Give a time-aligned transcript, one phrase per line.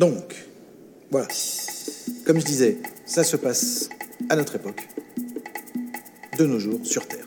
[0.00, 0.34] Donc,
[1.10, 1.28] voilà.
[2.24, 3.90] Comme je disais, ça se passe
[4.30, 4.88] à notre époque,
[6.38, 7.26] de nos jours, sur Terre.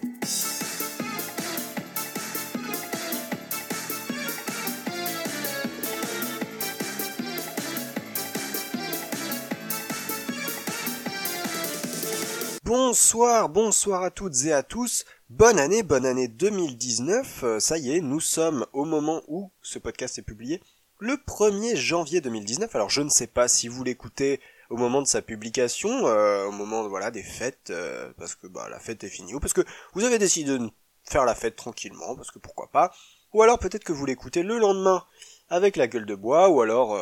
[12.64, 15.06] Bonsoir, bonsoir à toutes et à tous.
[15.30, 17.44] Bonne année, bonne année 2019.
[17.44, 20.60] Euh, ça y est, nous sommes au moment où ce podcast est publié,
[21.04, 22.74] le 1er janvier 2019.
[22.76, 24.40] Alors je ne sais pas si vous l'écoutez
[24.70, 28.70] au moment de sa publication, euh, au moment voilà des fêtes, euh, parce que bah
[28.70, 30.70] la fête est finie, ou parce que vous avez décidé de
[31.04, 32.94] faire la fête tranquillement, parce que pourquoi pas,
[33.34, 35.04] ou alors peut-être que vous l'écoutez le lendemain
[35.50, 36.98] avec la gueule de bois, ou alors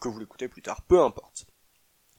[0.00, 1.46] que vous l'écoutez plus tard, peu importe.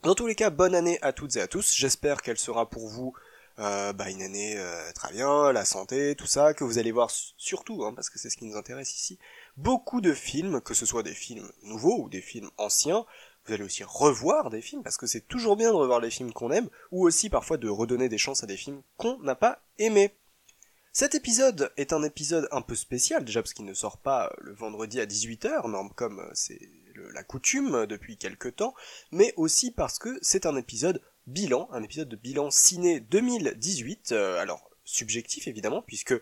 [0.02, 1.74] Dans tous les cas, bonne année à toutes et à tous.
[1.74, 3.12] J'espère qu'elle sera pour vous
[3.58, 7.10] euh, bah, une année euh, très bien, la santé, tout ça, que vous allez voir
[7.10, 9.18] surtout, hein, parce que c'est ce qui nous intéresse ici,
[9.58, 13.04] beaucoup de films, que ce soit des films nouveaux ou des films anciens.
[13.44, 16.32] Vous allez aussi revoir des films, parce que c'est toujours bien de revoir les films
[16.32, 19.62] qu'on aime, ou aussi parfois de redonner des chances à des films qu'on n'a pas
[19.78, 20.14] aimés.
[20.92, 24.54] Cet épisode est un épisode un peu spécial, déjà parce qu'il ne sort pas le
[24.54, 26.60] vendredi à 18h, comme c'est
[27.12, 28.74] la coutume depuis quelques temps,
[29.12, 34.40] mais aussi parce que c'est un épisode bilan, un épisode de bilan ciné 2018, euh,
[34.40, 36.14] alors subjectif évidemment, puisque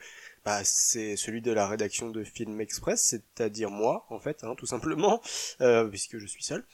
[0.47, 4.65] bah, c'est celui de la rédaction de Film Express, c'est-à-dire moi en fait, hein, tout
[4.65, 5.21] simplement,
[5.61, 6.65] euh, puisque je suis seul.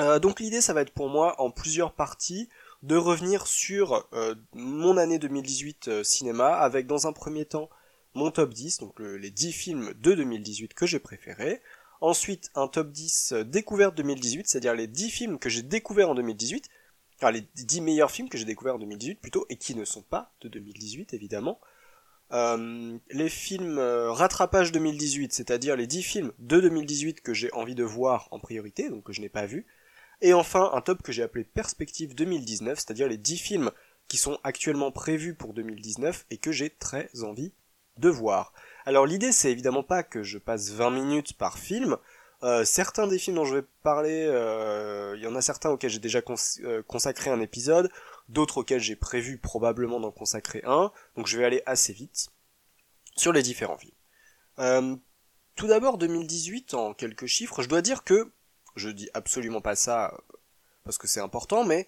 [0.00, 2.48] Euh, donc l'idée ça va être pour moi en plusieurs parties
[2.82, 4.08] de revenir sur
[4.54, 7.70] mon année 2018 cinéma, avec dans un premier temps
[8.14, 11.62] mon top 10, donc les 10 films de 2018 que j'ai préférés,
[12.00, 16.14] Ensuite, un top 10 euh, découverte 2018, c'est-à-dire les 10 films que j'ai découverts en
[16.14, 16.68] 2018,
[17.18, 20.02] enfin les 10 meilleurs films que j'ai découverts en 2018 plutôt, et qui ne sont
[20.02, 21.60] pas de 2018 évidemment.
[22.32, 27.74] Euh, les films euh, rattrapage 2018, c'est-à-dire les 10 films de 2018 que j'ai envie
[27.74, 29.66] de voir en priorité, donc que je n'ai pas vu.
[30.20, 33.70] Et enfin, un top que j'ai appelé Perspective 2019, c'est-à-dire les 10 films
[34.06, 37.52] qui sont actuellement prévus pour 2019 et que j'ai très envie
[37.96, 38.52] de voir.
[38.84, 41.96] Alors l'idée c'est évidemment pas que je passe 20 minutes par film.
[42.42, 45.90] Euh, certains des films dont je vais parler, euh, il y en a certains auxquels
[45.90, 46.22] j'ai déjà
[46.86, 47.90] consacré un épisode,
[48.30, 52.28] d'autres auxquels j'ai prévu probablement d'en consacrer un, donc je vais aller assez vite
[53.16, 54.98] sur les différents films.
[55.56, 58.30] tout d'abord 2018 en quelques chiffres, je dois dire que,
[58.76, 60.16] je dis absolument pas ça
[60.84, 61.86] parce que c'est important, mais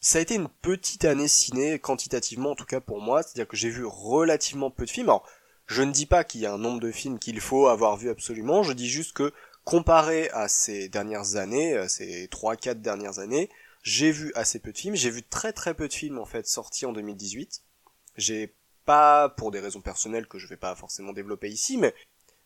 [0.00, 3.56] ça a été une petite année ciné, quantitativement en tout cas pour moi, c'est-à-dire que
[3.56, 5.08] j'ai vu relativement peu de films.
[5.08, 5.28] Alors,
[5.66, 8.08] je ne dis pas qu'il y a un nombre de films qu'il faut avoir vu
[8.08, 9.32] absolument, je dis juste que
[9.64, 13.50] comparé à ces dernières années, euh, ces 3-4 dernières années,
[13.86, 16.46] j'ai vu assez peu de films, j'ai vu très très peu de films en fait
[16.46, 17.62] sortis en 2018.
[18.16, 18.54] J'ai
[18.84, 21.94] pas, pour des raisons personnelles que je vais pas forcément développer ici, mais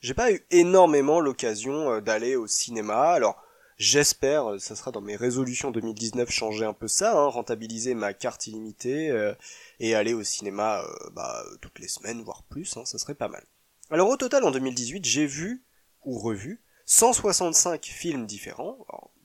[0.00, 3.12] j'ai pas eu énormément l'occasion euh, d'aller au cinéma.
[3.12, 3.42] Alors,
[3.80, 8.12] J'espère, euh, ça sera dans mes résolutions 2019, changer un peu ça, hein, rentabiliser ma
[8.12, 9.34] carte illimitée euh,
[9.78, 13.28] et aller au cinéma euh, bah, toutes les semaines, voire plus, hein, ça serait pas
[13.28, 13.42] mal.
[13.88, 15.64] Alors au total en 2018, j'ai vu
[16.04, 18.76] ou revu 165 films différents.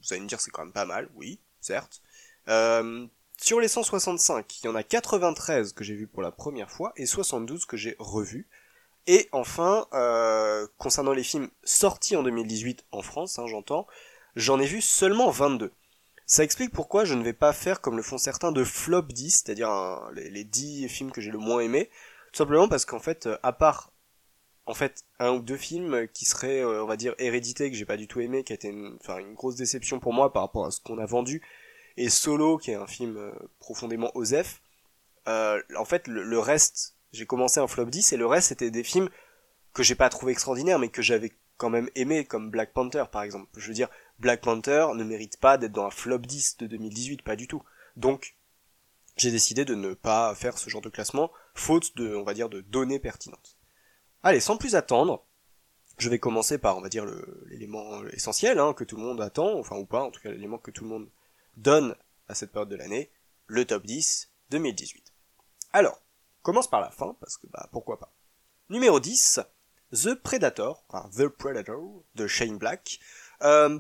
[0.02, 2.02] vous allez me dire c'est quand même pas mal, oui, certes.
[2.48, 6.94] Sur les 165, il y en a 93 que j'ai vu pour la première fois
[6.96, 8.48] et 72 que j'ai revus.
[9.08, 9.88] Et enfin,
[10.78, 13.88] concernant les films sortis en 2018 en France, hein, j'entends,
[14.36, 15.72] j'en ai vu seulement 22.
[16.28, 19.44] Ça explique pourquoi je ne vais pas faire comme le font certains de flop 10,
[19.44, 21.90] c'est-à-dire les, 10 films que j'ai le moins aimés,
[22.32, 23.92] tout simplement parce qu'en fait, euh, à part
[24.66, 27.86] en fait un ou deux films qui seraient, euh, on va dire, hérédité que j'ai
[27.86, 30.66] pas du tout aimé, qui a été une, une grosse déception pour moi par rapport
[30.66, 31.44] à ce qu'on a vendu,
[31.98, 34.62] et Solo, qui est un film euh, profondément osef,
[35.28, 39.10] en fait, le, reste, j'ai commencé un flop 10, et le reste, c'était des films
[39.74, 43.24] que j'ai pas trouvé extraordinaires, mais que j'avais quand même aimé, comme Black Panther, par
[43.24, 43.50] exemple.
[43.58, 43.90] Je veux dire,
[44.20, 47.64] Black Panther ne mérite pas d'être dans un flop 10 de 2018, pas du tout.
[47.96, 48.36] Donc,
[49.18, 52.50] j'ai décidé de ne pas faire ce genre de classement, faute de, on va dire,
[52.50, 53.58] de données pertinentes.
[54.24, 55.26] Allez, sans plus attendre,
[55.98, 57.06] je vais commencer par, on va dire,
[57.48, 60.58] l'élément essentiel, hein, que tout le monde attend, enfin ou pas, en tout cas l'élément
[60.58, 61.10] que tout le monde
[61.58, 61.96] donne
[62.28, 63.12] à cette période de l'année,
[63.48, 65.14] le top 10 2018.
[65.74, 66.02] Alors,
[66.42, 68.14] commence par la fin, parce que bah pourquoi pas.
[68.70, 69.40] Numéro 10,
[69.92, 73.00] The Predator, enfin The Predator de Shane Black.
[73.42, 73.80] Euh,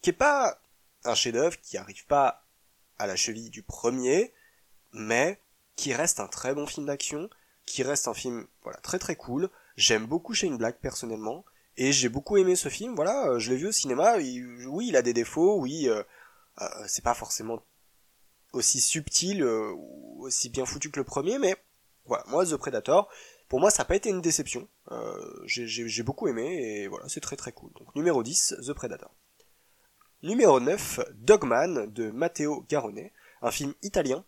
[0.00, 0.60] qui est pas
[1.04, 2.44] un chef-d'œuvre, qui arrive pas
[2.98, 4.32] à la cheville du premier,
[4.92, 5.40] mais
[5.76, 7.30] qui reste un très bon film d'action,
[7.66, 9.50] qui reste un film voilà très très cool.
[9.76, 11.44] J'aime beaucoup Shane Black personnellement
[11.76, 12.94] et j'ai beaucoup aimé ce film.
[12.94, 14.16] Voilà, euh, je l'ai vu au cinéma.
[14.16, 15.58] oui, il a des défauts.
[15.60, 16.02] Oui, euh,
[16.86, 17.62] c'est pas forcément
[18.52, 21.56] aussi subtil ou aussi bien foutu que le premier, mais
[22.06, 23.08] voilà, moi The Predator,
[23.48, 24.68] pour moi ça n'a pas été une déception.
[25.44, 27.70] j'ai beaucoup aimé et voilà, c'est très très cool.
[27.74, 29.10] Donc numéro 10, The Predator.
[30.22, 34.24] Numéro 9, Dogman de Matteo Garone, un film italien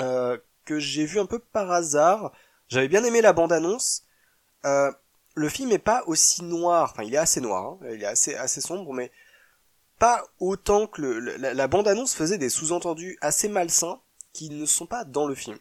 [0.00, 0.36] euh,
[0.66, 2.32] que j'ai vu un peu par hasard.
[2.68, 4.04] J'avais bien aimé la bande-annonce.
[4.66, 4.92] Euh,
[5.34, 7.78] le film est pas aussi noir, enfin il est assez noir, hein.
[7.90, 9.10] il est assez assez sombre, mais
[9.98, 14.00] pas autant que le, la, bande-annonce faisait des sous-entendus assez malsains
[14.32, 15.58] qui ne sont pas dans le film.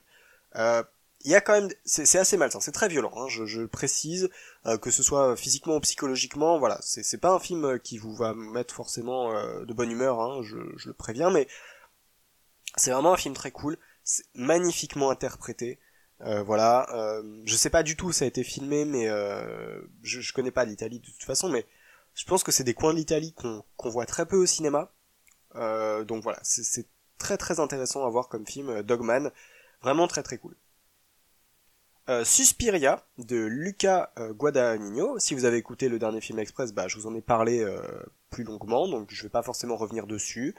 [0.56, 0.84] Euh,
[1.22, 3.12] il y a quand même, c'est assez malsain, c'est très violent.
[3.16, 4.30] Hein, je, je, précise
[4.66, 8.34] euh, que ce soit physiquement ou psychologiquement, voilà, c'est pas un film qui vous va
[8.34, 11.48] mettre forcément euh, de bonne humeur, hein, je, je, le préviens, mais
[12.76, 13.78] c'est vraiment un film très cool,
[14.36, 15.80] magnifiquement interprété.
[16.22, 19.80] Euh, voilà, euh, je sais pas du tout où ça a été filmé, mais euh,
[20.02, 21.66] je, je connais pas l'Italie de toute façon, mais
[22.18, 24.92] je pense que c'est des coins de l'Italie qu'on voit très peu au cinéma.
[25.56, 26.88] Euh, donc voilà, c'est
[27.18, 29.32] très très intéressant à voir comme film, Dogman,
[29.82, 30.56] vraiment très très cool.
[32.10, 35.20] Euh, Suspiria de Luca Guadagnino.
[35.20, 37.66] Si vous avez écouté le dernier film express, bah je vous en ai parlé
[38.30, 40.56] plus longuement, donc je vais pas forcément revenir dessus.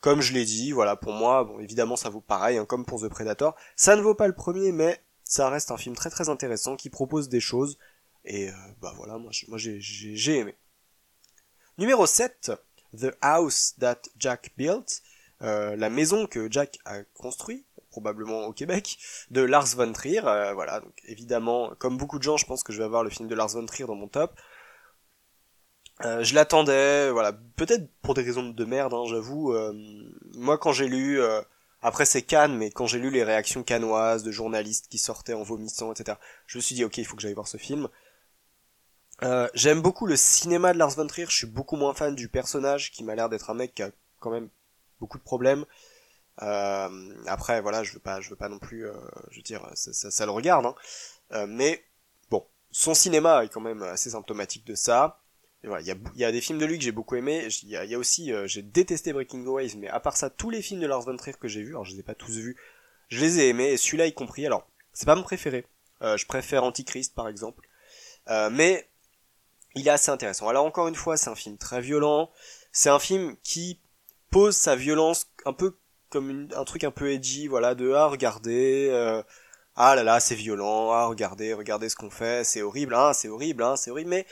[0.00, 3.02] Comme je l'ai dit, voilà, pour moi, bon, évidemment, ça vaut pareil, hein, comme pour
[3.02, 3.54] The Predator.
[3.76, 6.88] Ça ne vaut pas le premier, mais ça reste un film très très intéressant qui
[6.88, 7.78] propose des choses.
[8.24, 10.56] Et euh, bah voilà, moi j'ai aimé.
[11.80, 12.52] Numéro 7,
[12.94, 15.00] The House That Jack Built,
[15.40, 18.98] euh, la maison que Jack a construit, probablement au Québec,
[19.30, 20.20] de Lars von Trier.
[20.26, 23.08] Euh, voilà, donc évidemment, comme beaucoup de gens, je pense que je vais avoir le
[23.08, 24.38] film de Lars von Trier dans mon top.
[26.04, 29.54] Euh, je l'attendais, voilà, peut-être pour des raisons de merde, hein, j'avoue.
[30.34, 31.18] Moi, quand j'ai lu,
[31.80, 35.44] après c'est Cannes, mais quand j'ai lu les réactions canoises de journalistes qui sortaient en
[35.44, 37.88] vomissant, etc., je me suis dit, ok, il faut que j'aille voir ce film.
[39.54, 42.90] J'aime beaucoup le cinéma de Lars von Trier, je suis beaucoup moins fan du personnage,
[42.90, 44.48] qui m'a l'air d'être un mec qui a quand même
[45.00, 45.64] beaucoup de problèmes.
[46.38, 48.86] après, voilà, je veux pas, je veux pas non plus,
[49.30, 51.46] je veux dire, ça, ça, ça le regarde, hein.
[51.46, 51.84] mais
[52.30, 55.20] bon, son cinéma est quand même assez symptomatique de ça
[55.62, 57.46] il y, a, des films de lui que j'ai beaucoup aimé.
[57.62, 60.62] Il y a, aussi, euh, j'ai détesté Breaking Waves, mais à part ça, tous les
[60.62, 62.56] films de Lars von Trier que j'ai vus, alors je les ai pas tous vus,
[63.08, 64.46] je les ai aimés, et celui-là y compris.
[64.46, 65.66] Alors, c'est pas mon préféré.
[66.02, 67.68] Euh, je préfère Antichrist par exemple,
[68.28, 68.88] euh, mais
[69.74, 70.48] il est assez intéressant.
[70.48, 72.30] Alors encore une fois, c'est un film très violent.
[72.72, 73.80] C'est un film qui
[74.30, 75.76] pose sa violence un peu
[76.08, 78.90] comme un truc un peu edgy, voilà, de ah regardez,
[79.76, 83.28] ah là là c'est violent, ah regardez, regardez ce qu'on fait, c'est horrible, hein, c'est
[83.28, 84.26] horrible, hein, c'est horrible, mais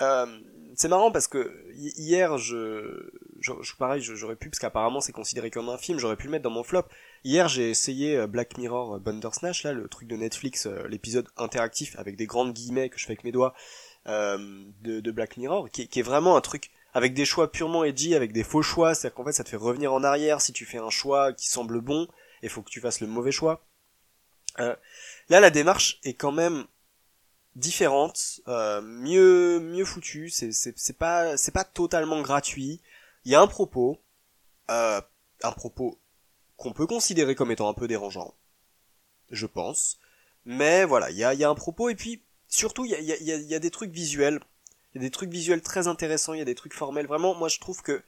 [0.00, 0.26] euh,
[0.74, 3.10] c'est marrant parce que hier, je,
[3.40, 6.42] je, pareil, j'aurais pu parce qu'apparemment c'est considéré comme un film, j'aurais pu le mettre
[6.42, 6.84] dans mon flop.
[7.22, 11.96] Hier, j'ai essayé euh, Black Mirror euh, Bandersnatch, là, le truc de Netflix, l'épisode interactif
[11.98, 13.54] avec des grandes guillemets que je fais avec mes doigts
[14.06, 18.14] de, de, Black Mirror, qui, qui, est vraiment un truc avec des choix purement edgy,
[18.14, 20.66] avec des faux choix, c'est-à-dire qu'en fait ça te fait revenir en arrière si tu
[20.66, 22.06] fais un choix qui semble bon,
[22.42, 23.64] il faut que tu fasses le mauvais choix.
[24.58, 24.76] là,
[25.28, 26.66] la démarche est quand même
[27.56, 30.30] différente, euh, mieux mieux foutu.
[30.30, 32.80] C'est c'est pas c'est pas totalement gratuit.
[33.24, 33.98] Il y a un propos,
[34.70, 35.00] euh,
[35.42, 35.98] un propos
[36.56, 38.34] qu'on peut considérer comme étant un peu dérangeant,
[39.30, 39.98] je pense.
[40.44, 43.58] Mais voilà, il y a y a un propos et puis surtout il y a
[43.58, 44.40] des trucs visuels.
[44.94, 47.06] Il y a des trucs visuels très intéressants, il y a des trucs formels.
[47.06, 48.02] Vraiment, moi je trouve que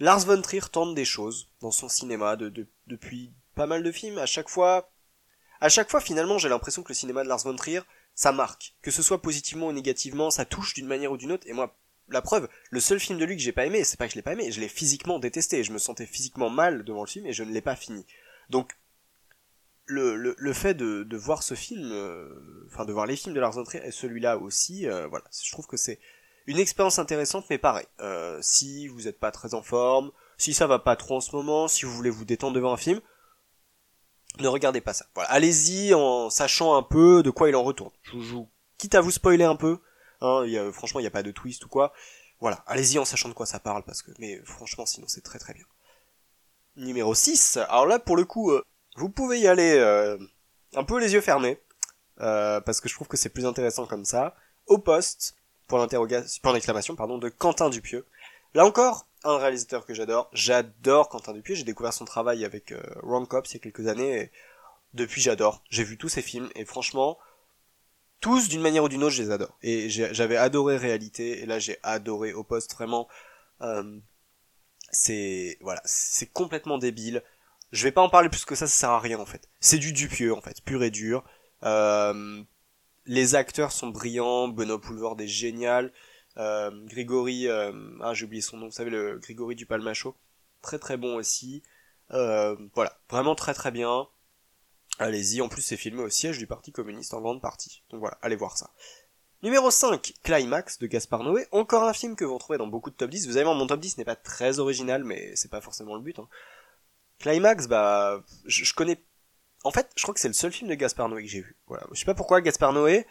[0.00, 4.18] Lars von Trier tente des choses dans son cinéma de, depuis pas mal de films.
[4.18, 4.90] À chaque fois,
[5.60, 7.82] à chaque fois finalement, j'ai l'impression que le cinéma de Lars von Trier
[8.14, 8.74] ça marque.
[8.82, 11.46] Que ce soit positivement ou négativement, ça touche d'une manière ou d'une autre.
[11.46, 11.78] Et moi,
[12.08, 14.16] la preuve, le seul film de lui que j'ai pas aimé, c'est pas que je
[14.16, 15.62] l'ai pas aimé, je l'ai physiquement détesté.
[15.62, 18.04] Je me sentais physiquement mal devant le film et je ne l'ai pas fini.
[18.48, 18.76] Donc,
[19.90, 22.28] le, le, fait de, de voir ce film, euh,
[22.66, 25.66] enfin de voir les films de Lars von et celui-là aussi, euh, voilà, je trouve
[25.66, 25.98] que c'est
[26.46, 27.86] une expérience intéressante, mais pareil.
[28.00, 31.34] Euh, si vous êtes pas très en forme, si ça va pas trop en ce
[31.34, 33.00] moment, si vous voulez vous détendre devant un film,
[34.38, 35.06] ne regardez pas ça.
[35.14, 37.92] Voilà, allez-y en sachant un peu de quoi il en retourne.
[38.04, 38.36] Je
[38.78, 39.78] quitte à vous spoiler un peu,
[40.20, 41.92] hein, y a, franchement il n'y a pas de twist ou quoi.
[42.40, 45.38] Voilà, allez-y en sachant de quoi ça parle parce que, mais franchement sinon c'est très
[45.38, 45.64] très bien.
[46.76, 48.64] Numéro 6, alors là pour le coup, euh,
[48.96, 50.18] vous pouvez y aller euh,
[50.74, 51.60] un peu les yeux fermés,
[52.20, 54.34] euh, parce que je trouve que c'est plus intéressant comme ça.
[54.66, 55.78] Au poste, pour
[56.52, 58.06] l'exclamation, pardon, de Quentin Dupieux.
[58.54, 60.28] Là encore, un réalisateur que j'adore.
[60.32, 61.54] J'adore Quentin Dupieux.
[61.54, 64.30] J'ai découvert son travail avec euh, Wrong Cops il y a quelques années.
[64.94, 65.62] Depuis, j'adore.
[65.70, 67.18] J'ai vu tous ses films et franchement,
[68.20, 69.56] tous d'une manière ou d'une autre, je les adore.
[69.62, 72.74] Et j'avais adoré Réalité et là, j'ai adoré Au Poste.
[72.74, 73.08] Vraiment,
[73.60, 73.98] euh,
[74.90, 77.22] c'est voilà, c'est complètement débile.
[77.72, 79.48] Je vais pas en parler plus que ça, ça sert à rien en fait.
[79.60, 81.24] C'est du Dupieux en fait, pur et dur.
[81.62, 82.42] Euh,
[83.06, 84.48] les acteurs sont brillants.
[84.48, 85.92] Benoît Poulvord est génial.
[86.36, 90.16] Euh, Grégory, euh, ah j'ai oublié son nom, vous savez le Grégory du Palmacho,
[90.62, 91.62] très très bon aussi.
[92.12, 94.08] Euh, voilà, vraiment très très bien.
[94.98, 97.82] Allez-y, en plus c'est filmé au siège du Parti communiste en grande partie.
[97.90, 98.70] Donc voilà, allez voir ça.
[99.42, 101.46] Numéro 5, Climax de Gaspard Noé.
[101.50, 103.26] Encore un film que vous retrouvez dans beaucoup de top 10.
[103.26, 106.02] Vous allez voir, mon top 10 n'est pas très original, mais c'est pas forcément le
[106.02, 106.18] but.
[106.18, 106.28] Hein.
[107.20, 109.00] Climax, bah, je, connais...
[109.62, 111.56] En fait, je crois que c'est le seul film de Gaspard Noé que j'ai vu.
[111.66, 111.86] Voilà.
[111.92, 113.06] Je sais pas pourquoi Gaspard Noé...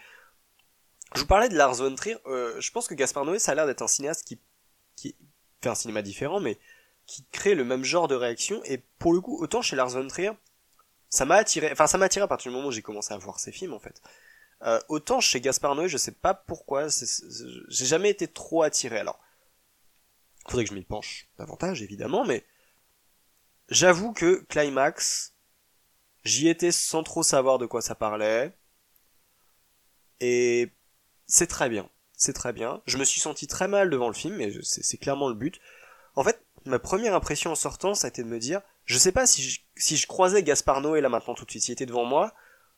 [1.15, 2.17] Je vous parlais de Lars von Trier.
[2.27, 4.39] Euh, je pense que Gaspard Noé, ça a l'air d'être un cinéaste qui...
[4.95, 5.15] qui
[5.61, 6.59] fait un cinéma différent, mais
[7.07, 8.61] qui crée le même genre de réaction.
[8.65, 10.31] Et pour le coup, autant chez Lars von Trier,
[11.09, 11.71] ça m'a attiré...
[11.71, 13.73] Enfin, ça m'a attiré à partir du moment où j'ai commencé à voir ses films,
[13.73, 14.01] en fait.
[14.63, 18.99] Euh, autant chez Gaspard Noé, je sais pas pourquoi, j'ai jamais été trop attiré.
[18.99, 19.19] Alors,
[20.47, 22.43] faudrait que je m'y penche davantage, évidemment, mais
[23.69, 25.33] j'avoue que Climax,
[26.23, 28.53] j'y étais sans trop savoir de quoi ça parlait,
[30.19, 30.69] et
[31.27, 32.81] c'est très bien, c'est très bien.
[32.85, 35.59] Je me suis senti très mal devant le film, mais c'est clairement le but.
[36.15, 39.11] En fait, ma première impression en sortant, ça a été de me dire, je sais
[39.11, 41.85] pas si je, si je croisais Gaspard Noé là maintenant tout de suite, s'il était
[41.85, 42.33] devant moi,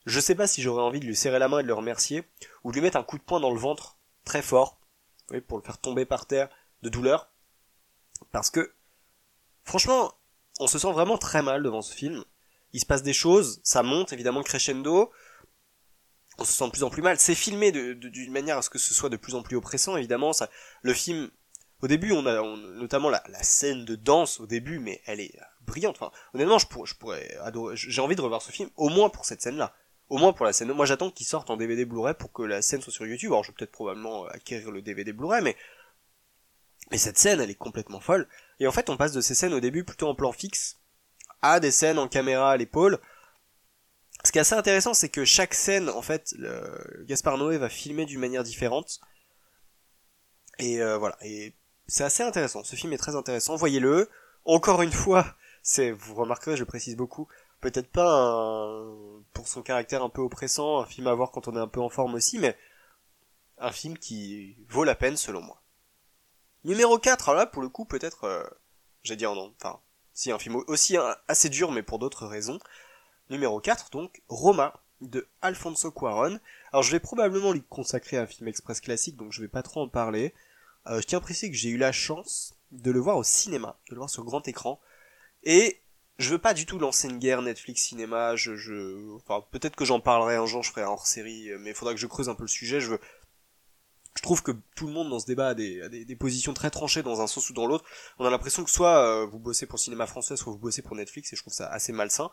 [0.05, 2.23] je sais pas si j'aurais envie de lui serrer la main et de le remercier,
[2.63, 4.79] ou de lui mettre un coup de poing dans le ventre, très fort,
[5.47, 6.49] pour le faire tomber par terre
[6.81, 7.31] de douleur.
[8.31, 8.73] Parce que,
[9.63, 10.13] franchement,
[10.61, 12.23] on se sent vraiment très mal devant ce film.
[12.73, 15.11] Il se passe des choses, ça monte évidemment crescendo,
[16.37, 17.19] on se sent de plus en plus mal.
[17.19, 20.31] C'est filmé d'une manière à ce que ce soit de plus en plus oppressant, évidemment.
[20.83, 21.29] Le film,
[21.81, 22.41] au début, on a
[22.75, 25.97] notamment la, scène de danse au début, mais elle est brillante.
[25.99, 27.37] Enfin, honnêtement, je pourrais.
[27.73, 29.73] J'ai envie de revoir ce film, au moins pour cette scène-là.
[30.09, 30.71] Au moins pour la scène.
[30.73, 33.31] Moi j'attends qu'il sorte en DVD Blu-ray pour que la scène soit sur YouTube.
[33.31, 35.55] Alors je vais peut-être probablement acquérir le DVD Blu-ray, mais
[36.97, 38.27] cette scène elle est complètement folle.
[38.61, 40.77] Et en fait on passe de ces scènes au début plutôt en plan fixe
[41.41, 42.99] à des scènes en caméra à l'épaule.
[44.23, 47.03] Ce qui est assez intéressant c'est que chaque scène en fait le...
[47.07, 49.01] Gaspard Noé va filmer d'une manière différente.
[50.59, 51.17] Et euh, voilà.
[51.21, 51.55] Et
[51.87, 52.63] c'est assez intéressant.
[52.63, 53.55] Ce film est très intéressant.
[53.55, 54.07] Voyez-le.
[54.45, 55.25] Encore une fois,
[55.63, 57.27] c'est vous remarquerez, je précise beaucoup,
[57.61, 58.85] peut-être pas
[59.33, 61.81] pour son caractère un peu oppressant, un film à voir quand on est un peu
[61.81, 62.55] en forme aussi, mais
[63.57, 65.60] un film qui vaut la peine selon moi.
[66.63, 68.43] Numéro 4, alors là pour le coup peut-être, euh,
[69.03, 69.79] j'ai dit non, enfin,
[70.13, 70.95] si un film aussi
[71.27, 72.59] assez dur mais pour d'autres raisons.
[73.29, 76.39] Numéro 4 donc, Roma de Alfonso Cuaron.
[76.71, 79.81] Alors je vais probablement lui consacrer un film express classique donc je vais pas trop
[79.81, 80.33] en parler.
[80.87, 83.79] Euh, je tiens à préciser que j'ai eu la chance de le voir au cinéma,
[83.89, 84.79] de le voir sur grand écran.
[85.43, 85.81] Et
[86.19, 89.15] je veux pas du tout lancer une guerre Netflix cinéma, je, je...
[89.15, 91.95] enfin peut-être que j'en parlerai un jour, je ferai un hors série, mais il faudra
[91.95, 92.99] que je creuse un peu le sujet, je veux
[94.15, 97.01] je trouve que tout le monde dans ce débat a des, des, positions très tranchées
[97.01, 97.85] dans un sens ou dans l'autre.
[98.19, 100.95] On a l'impression que soit euh, vous bossez pour cinéma français, soit vous bossez pour
[100.95, 102.29] Netflix, et je trouve ça assez malsain.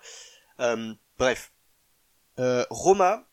[0.61, 1.53] Euh, bref.
[2.39, 3.25] Euh, Roma,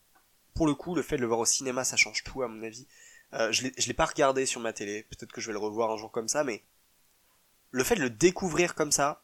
[0.54, 2.62] pour le coup, le fait de le voir au cinéma, ça change tout à mon
[2.62, 2.86] avis.
[3.32, 5.96] Euh, je l'ai pas regardé sur ma télé, peut-être que je vais le revoir un
[5.96, 6.62] jour comme ça, mais
[7.72, 9.22] le fait de le découvrir comme ça,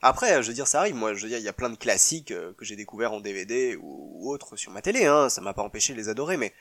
[0.00, 0.96] après, je veux dire, ça arrive.
[0.96, 3.76] Moi, je veux dire, il y a plein de classiques que j'ai découverts en DVD
[3.80, 5.04] ou, autres sur ma télé.
[5.06, 6.52] Hein, ça m'a pas empêché de les adorer, mais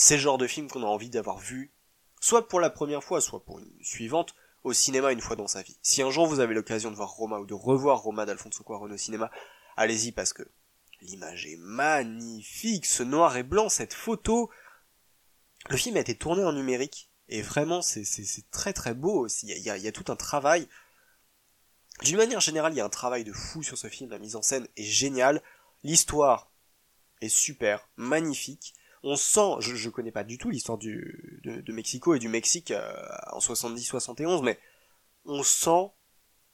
[0.00, 1.72] c'est le genre de film qu'on a envie d'avoir vu,
[2.20, 5.62] soit pour la première fois, soit pour une suivante, au cinéma une fois dans sa
[5.62, 5.76] vie.
[5.82, 8.92] Si un jour vous avez l'occasion de voir Roma ou de revoir Roma d'Alfonso Cuarón
[8.92, 9.28] au cinéma,
[9.76, 10.44] allez-y parce que
[11.00, 14.50] l'image est magnifique, ce noir et blanc, cette photo.
[15.68, 18.04] Le film a été tourné en numérique et vraiment c'est
[18.52, 19.48] très très beau aussi.
[19.48, 20.68] Il y a, il y a tout un travail
[22.04, 24.36] d'une manière générale, il y a un travail de fou sur ce film, la mise
[24.36, 25.42] en scène est géniale,
[25.82, 26.52] l'histoire
[27.20, 28.74] est super, magnifique.
[29.02, 33.38] On sent, je, connais pas du tout l'histoire de, Mexico et du Mexique euh, en
[33.38, 34.58] 70-71, mais
[35.24, 35.90] on sent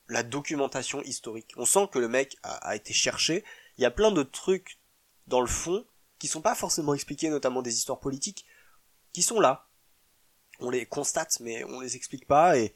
[0.08, 1.52] la documentation historique.
[1.56, 3.44] On sent que le mec a, été cherché.
[3.78, 4.78] Il y a plein de trucs
[5.26, 5.86] dans le fond
[6.18, 8.44] qui sont pas forcément expliqués, notamment des histoires politiques,
[9.12, 9.68] qui sont là.
[10.60, 12.74] On les constate, mais on les explique pas et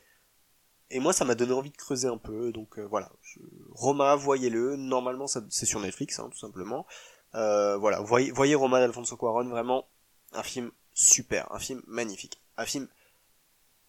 [0.91, 3.13] et moi, ça m'a donné envie de creuser un peu, donc euh, voilà.
[3.21, 3.41] Je...
[3.73, 4.77] Roma, voyez-le.
[4.77, 6.87] Normalement, c'est sur Netflix, hein, tout simplement.
[7.35, 9.87] Euh, voilà, voyez, voyez Roma d'Alfonso Cuarón, vraiment
[10.33, 12.89] un film super, un film magnifique, un film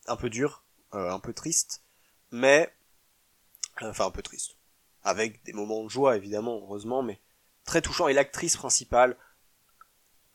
[0.07, 1.83] un peu dur, euh, un peu triste,
[2.31, 2.73] mais
[3.81, 4.57] enfin un peu triste,
[5.03, 7.19] avec des moments de joie évidemment, heureusement, mais
[7.65, 8.07] très touchant.
[8.07, 9.15] Et l'actrice principale,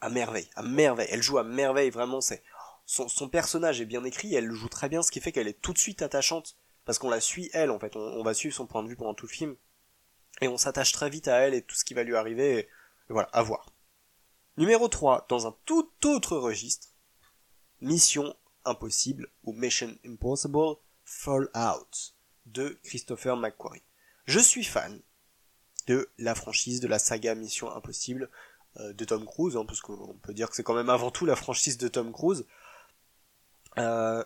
[0.00, 2.42] à merveille, à merveille, elle joue à merveille, vraiment, c'est
[2.86, 5.72] son, personnage est bien écrit, elle joue très bien, ce qui fait qu'elle est tout
[5.72, 8.82] de suite attachante, parce qu'on la suit elle, en fait, on, va suivre son point
[8.82, 9.56] de vue pendant tout le film,
[10.40, 12.68] et on s'attache très vite à elle et tout ce qui va lui arriver,
[13.08, 13.66] voilà, à voir.
[14.56, 16.88] Numéro 3, dans un tout autre registre,
[17.80, 18.34] Mission
[18.64, 22.12] Impossible, ou Mission Impossible Fallout,
[22.46, 23.82] de Christopher McQuarrie.
[24.26, 25.00] Je suis fan
[25.86, 28.30] de la franchise de la saga Mission Impossible
[28.78, 31.26] euh, de Tom Cruise, hein, parce qu'on peut dire que c'est quand même avant tout
[31.26, 32.46] la franchise de Tom Cruise.
[33.78, 34.24] Euh,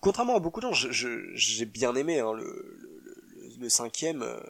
[0.00, 0.90] contrairement à beaucoup de gens,
[1.34, 4.40] j'ai bien aimé hein, le, le, le, cinquième euh,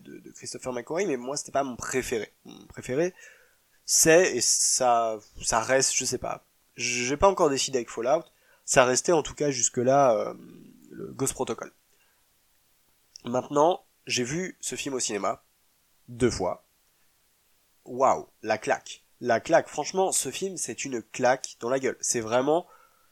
[0.00, 2.32] de, de, Christopher McQuarrie, mais moi c'était pas mon préféré.
[2.44, 3.14] Mon préféré,
[3.84, 6.44] c'est et ça, ça reste, je sais pas,
[6.76, 8.24] j'ai pas encore décidé avec Fallout.
[8.64, 10.34] Ça restait en tout cas jusque-là euh,
[10.90, 11.72] le Ghost Protocol.
[13.24, 15.44] Maintenant, j'ai vu ce film au cinéma
[16.08, 16.64] deux fois.
[17.84, 19.04] Waouh, la claque.
[19.20, 19.68] La claque.
[19.68, 21.96] Franchement, ce film, c'est une claque dans la gueule.
[22.00, 22.66] C'est vraiment,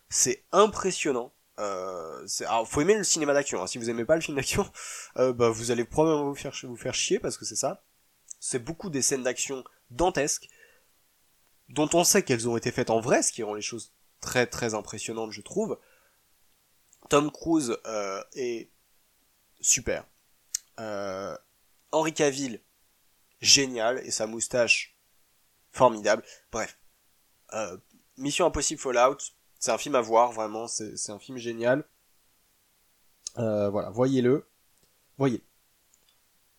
[0.08, 1.32] c'est impressionnant.
[1.60, 3.62] Euh, alors, faut aimer le cinéma d'action.
[3.62, 3.66] Hein.
[3.66, 4.70] Si vous aimez pas le film d'action,
[5.18, 7.84] euh, bah, vous allez probablement vous faire, vous chier parce que c'est ça.
[8.40, 10.48] C'est beaucoup des scènes d'action dantesques,
[11.68, 14.46] dont on sait qu'elles ont été faites en vrai, ce qui rend les choses très
[14.46, 15.78] très impressionnantes, je trouve.
[17.10, 18.70] Tom Cruise euh, est
[19.60, 20.06] super.
[20.78, 21.36] Euh,
[21.92, 22.62] Henri Cavill,
[23.42, 24.96] génial, et sa moustache,
[25.72, 26.24] formidable.
[26.50, 26.78] Bref.
[28.16, 29.18] Mission Impossible Fallout,
[29.60, 31.84] c'est un film à voir, vraiment, c'est un film génial.
[33.38, 34.48] Euh, voilà, voyez-le.
[35.18, 35.44] Voyez.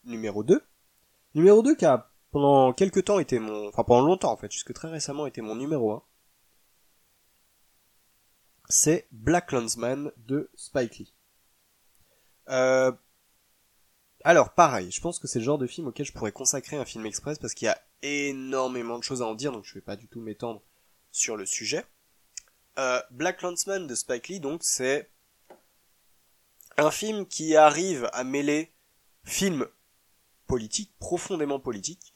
[0.04, 0.64] Numéro 2.
[1.34, 3.68] Numéro 2 qui a pendant quelques temps été mon...
[3.68, 6.04] Enfin pendant longtemps en fait, jusque très récemment était mon numéro 1.
[8.70, 11.14] C'est Black Landsman de Spike Lee.
[12.50, 12.92] Euh,
[14.24, 16.86] alors pareil, je pense que c'est le genre de film auquel je pourrais consacrer un
[16.86, 19.82] film express parce qu'il y a énormément de choses à en dire, donc je vais
[19.82, 20.62] pas du tout m'étendre
[21.12, 21.84] sur le sujet.
[22.82, 25.12] Euh, Black Landsman de Spike Lee, donc c'est
[26.78, 28.74] un film qui arrive à mêler
[29.24, 29.68] film
[30.48, 32.16] politique, profondément politique,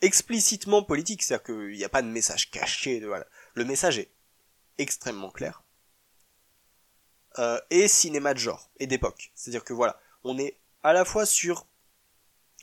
[0.00, 3.00] explicitement politique, c'est-à-dire qu'il n'y a pas de message caché,
[3.54, 4.12] le message est
[4.76, 5.64] extrêmement clair,
[7.40, 11.26] euh, et cinéma de genre, et d'époque, c'est-à-dire que voilà, on est à la fois
[11.26, 11.66] sur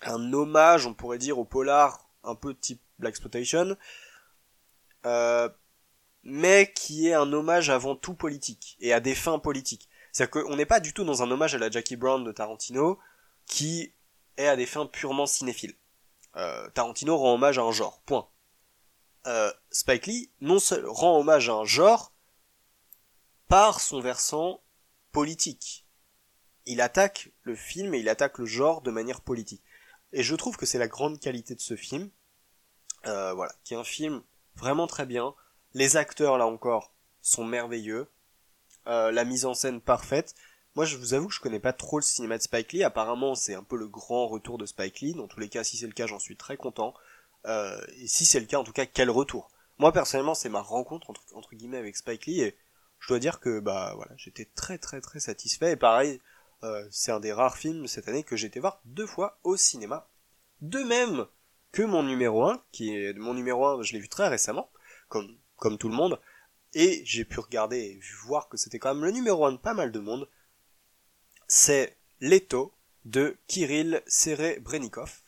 [0.03, 3.75] un hommage, on pourrait dire, au polar, un peu type Black Exploitation,
[5.05, 5.49] euh,
[6.25, 9.89] mais qui est un hommage avant tout politique, et à des fins politiques.
[10.11, 12.99] C'est-à-dire qu'on n'est pas du tout dans un hommage à la Jackie Brown de Tarantino,
[13.45, 13.93] qui
[14.37, 15.75] est à des fins purement cinéphiles.
[16.35, 18.27] Euh, Tarantino rend hommage à un genre, point.
[19.27, 22.11] Euh, Spike Lee non seul rend hommage à un genre
[23.47, 24.61] par son versant
[25.11, 25.85] politique
[26.65, 29.63] il attaque le film et il attaque le genre de manière politique.
[30.11, 32.09] Et je trouve que c'est la grande qualité de ce film.
[33.05, 34.23] Euh, voilà, qui est un film
[34.55, 35.35] vraiment très bien.
[35.75, 38.07] Les acteurs, là encore, sont merveilleux.
[38.87, 40.33] Euh, la mise en scène parfaite.
[40.75, 42.83] Moi, je vous avoue que je connais pas trop le cinéma de Spike Lee.
[42.83, 45.13] Apparemment, c'est un peu le grand retour de Spike Lee.
[45.15, 46.93] Dans tous les cas, si c'est le cas, j'en suis très content.
[47.45, 49.49] Euh, et si c'est le cas, en tout cas, quel retour?
[49.77, 52.57] Moi, personnellement, c'est ma rencontre entre, guillemets avec Spike Lee et
[52.99, 55.73] je dois dire que bah voilà, j'étais très très très satisfait.
[55.73, 56.21] Et pareil,
[56.63, 59.57] euh, c'est un des rares films cette année que j'ai été voir deux fois au
[59.57, 60.07] cinéma.
[60.61, 61.27] De même
[61.73, 64.71] que mon numéro 1, qui est mon numéro 1, je l'ai vu très récemment,
[65.09, 66.19] comme, comme tout le monde,
[66.73, 69.73] et j'ai pu regarder et voir que c'était quand même le numéro 1 de pas
[69.73, 70.29] mal de monde,
[71.47, 72.73] c'est Leto
[73.05, 75.21] de Kirill Serebrennikov,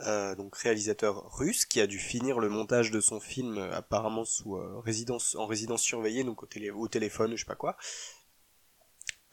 [0.00, 4.24] euh, donc réalisateur russe qui a dû finir le montage de son film euh, apparemment
[4.24, 7.76] sous résidence en résidence surveillée donc au, télé, au téléphone je sais pas quoi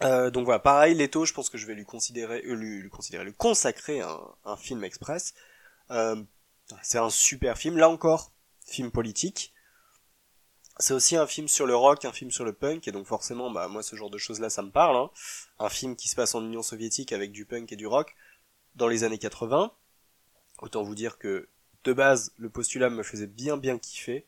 [0.03, 3.23] euh, donc voilà, pareil, Leto, je pense que je vais lui considérer, euh, lui, considérer,
[3.23, 5.33] lui consacrer un, un film express.
[5.91, 6.21] Euh,
[6.81, 8.31] c'est un super film, là encore,
[8.65, 9.50] film politique.
[10.81, 13.51] C'est aussi un film sur le rock, un film sur le punk, et donc forcément,
[13.51, 14.97] bah moi ce genre de choses-là, ça me parle.
[14.97, 15.11] Hein.
[15.59, 18.15] Un film qui se passe en Union soviétique avec du punk et du rock
[18.75, 19.71] dans les années 80.
[20.61, 21.47] Autant vous dire que
[21.83, 24.25] de base, le postulat me faisait bien bien kiffer,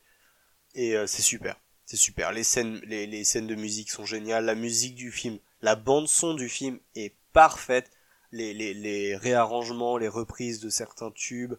[0.74, 2.32] et euh, c'est super, c'est super.
[2.32, 6.34] Les scènes, les, scènes de musique sont géniales, la musique du film la bande son
[6.34, 7.90] du film est parfaite.
[8.32, 11.54] Les, les, réarrangements, les reprises de certains tubes,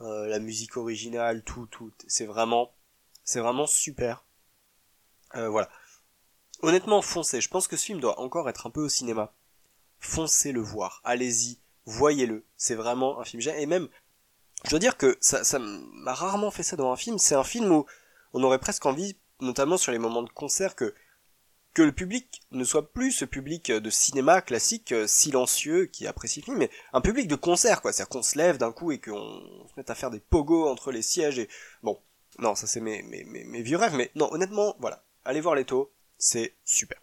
[0.00, 2.72] euh, la musique originale, tout, tout, c'est vraiment,
[3.24, 4.24] c'est vraiment super.
[5.36, 5.68] Euh, voilà.
[6.62, 7.40] Honnêtement, foncez.
[7.40, 9.32] Je pense que ce film doit encore être un peu au cinéma.
[9.98, 11.00] Foncez le voir.
[11.04, 11.58] Allez-y.
[11.86, 12.44] Voyez-le.
[12.56, 13.42] C'est vraiment un film.
[13.56, 13.88] Et même,
[14.64, 17.18] je dois dire que ça, m'a rarement fait ça dans un film.
[17.18, 17.86] C'est un film où
[18.32, 20.94] on aurait presque envie, notamment sur les moments de concert, que
[21.72, 26.40] que le public ne soit plus ce public de cinéma classique euh, silencieux qui apprécie
[26.40, 27.92] le film, mais un public de concert, quoi.
[27.92, 30.90] C'est-à-dire qu'on se lève d'un coup et qu'on se mette à faire des pogos entre
[30.90, 31.48] les sièges et...
[31.82, 32.00] Bon,
[32.38, 35.04] non, ça c'est mes, mes, vieux rêves, mais non, honnêtement, voilà.
[35.24, 37.00] Allez voir les taux, c'est super.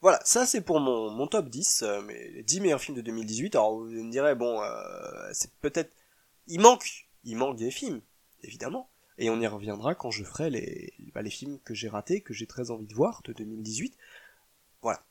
[0.00, 3.54] Voilà, ça c'est pour mon, top 10, euh, mes les 10 meilleurs films de 2018.
[3.54, 5.94] Alors vous me direz, bon, euh, c'est peut-être...
[6.46, 8.02] Il manque, il manque des films,
[8.42, 8.90] évidemment.
[9.16, 12.34] Et on y reviendra quand je ferai les, bah, les films que j'ai ratés, que
[12.34, 13.96] j'ai très envie de voir, de 2018.
[14.82, 15.02] Voilà.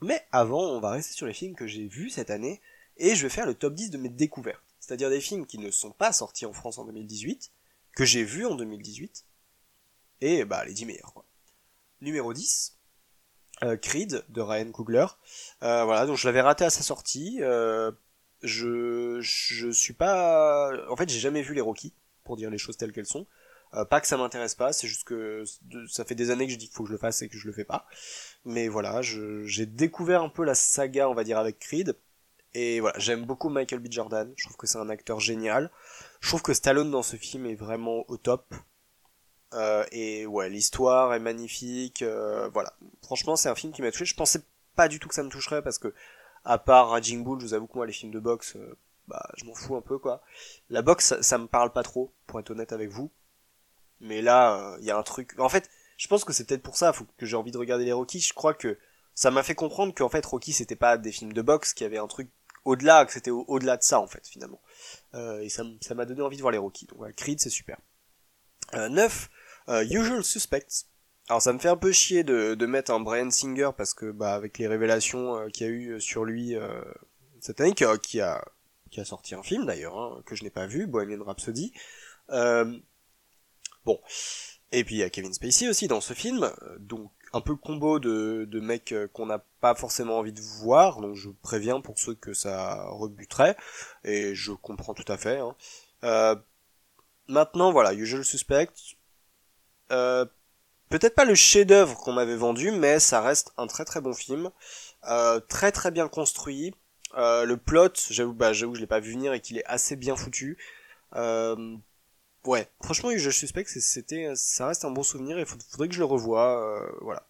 [0.00, 2.60] Mais avant, on va rester sur les films que j'ai vus cette année,
[2.96, 4.62] et je vais faire le top 10 de mes découvertes.
[4.78, 7.50] C'est-à-dire des films qui ne sont pas sortis en France en 2018,
[7.96, 9.24] que j'ai vus en 2018,
[10.24, 11.12] et bah les 10 meilleurs.
[11.12, 11.26] Quoi.
[12.00, 12.78] Numéro 10,
[13.62, 15.06] euh, Creed de Ryan Coogler.
[15.62, 17.38] Euh, voilà, donc je l'avais raté à sa sortie.
[17.42, 17.92] Euh,
[18.42, 22.76] je je suis pas, en fait, j'ai jamais vu les Rocky pour dire les choses
[22.76, 23.26] telles qu'elles sont.
[23.90, 25.42] Pas que ça m'intéresse pas, c'est juste que
[25.88, 27.36] ça fait des années que je dis qu'il faut que je le fasse et que
[27.36, 27.88] je le fais pas.
[28.44, 31.96] Mais voilà, j'ai découvert un peu la saga, on va dire, avec Creed.
[32.52, 33.88] Et voilà, j'aime beaucoup Michael B.
[33.90, 34.32] Jordan.
[34.36, 35.72] Je trouve que c'est un acteur génial.
[36.20, 38.54] Je trouve que Stallone dans ce film est vraiment au top.
[39.54, 42.02] Euh, et ouais, l'histoire est magnifique.
[42.02, 44.04] Euh, voilà, franchement, c'est un film qui m'a touché.
[44.04, 44.42] Je pensais
[44.74, 45.94] pas du tout que ça me toucherait parce que,
[46.44, 48.76] à part Raging Bull, je vous avoue que moi, les films de boxe, euh,
[49.08, 50.22] bah, je m'en fous un peu quoi.
[50.70, 53.10] La boxe, ça, me parle pas trop, pour être honnête avec vous.
[54.00, 55.38] Mais là, il y a un truc.
[55.38, 57.84] En fait, je pense que c'est peut-être pour ça faut que j'ai envie de regarder
[57.84, 58.20] les Rocky.
[58.20, 58.78] Je crois que
[59.14, 61.86] ça m'a fait comprendre qu'en fait Rocky c'était pas des films de boxe, qu'il y
[61.86, 62.28] avait un truc
[62.64, 64.60] au-delà, que c'était au-delà de ça en fait finalement.
[65.14, 65.64] Et ça
[65.94, 66.86] m'a donné envie de voir les Rocky.
[66.86, 67.78] Donc voilà, Creed c'est super.
[68.72, 69.30] Euh, 9,
[69.68, 70.86] euh, Usual Suspects.
[71.28, 74.10] Alors ça me fait un peu chier de, de mettre un Brian Singer parce que
[74.10, 76.82] bah avec les révélations euh, qu'il y a eu sur lui euh,
[77.40, 78.44] cette année, qui a, qui a,
[79.04, 81.72] sorti un film d'ailleurs, hein, que je n'ai pas vu, Bohemian Rhapsody.
[82.28, 84.00] bon,
[84.72, 87.98] et puis il y a Kevin Spacey aussi dans ce film, donc un peu combo
[87.98, 91.98] de, de mecs euh, qu'on n'a pas forcément envie de voir, donc je préviens pour
[91.98, 93.56] ceux que ça rebuterait,
[94.04, 95.38] et je comprends tout à fait.
[95.38, 95.56] Hein.
[96.04, 96.36] Euh,
[97.26, 98.70] maintenant voilà, Usual Suspect,
[99.90, 100.24] euh,
[100.88, 104.50] peut-être pas le chef-d'œuvre qu'on m'avait vendu, mais ça reste un très très bon film,
[105.08, 106.74] euh, très très bien construit.
[107.16, 109.96] Euh, le plot, j'avoue, bah, j'avoue, je l'ai pas vu venir et qu'il est assez
[109.96, 110.58] bien foutu.
[111.14, 111.76] Euh,
[112.44, 116.00] ouais, franchement, je suspecte que c'était, ça reste un bon souvenir et faudrait que je
[116.00, 117.26] le revoie, euh, voilà.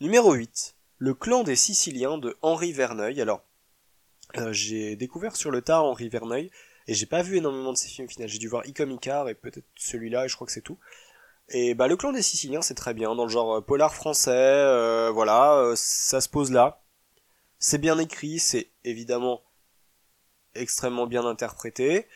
[0.00, 0.76] Numéro 8.
[0.98, 3.20] Le clan des Siciliens de Henri Verneuil.
[3.20, 3.42] Alors,
[4.50, 6.50] j'ai découvert sur le tard Henri Verneuil,
[6.86, 8.28] et j'ai pas vu énormément de ses films final.
[8.28, 10.78] J'ai dû voir Icom Icar et peut-être celui-là, et je crois que c'est tout.
[11.52, 15.10] Et bah, le clan des Siciliens, c'est très bien, dans le genre euh, polar français,
[15.12, 16.82] voilà, ça se pose là.
[17.58, 19.42] C'est bien écrit, c'est évidemment
[20.54, 22.06] extrêmement bien interprété.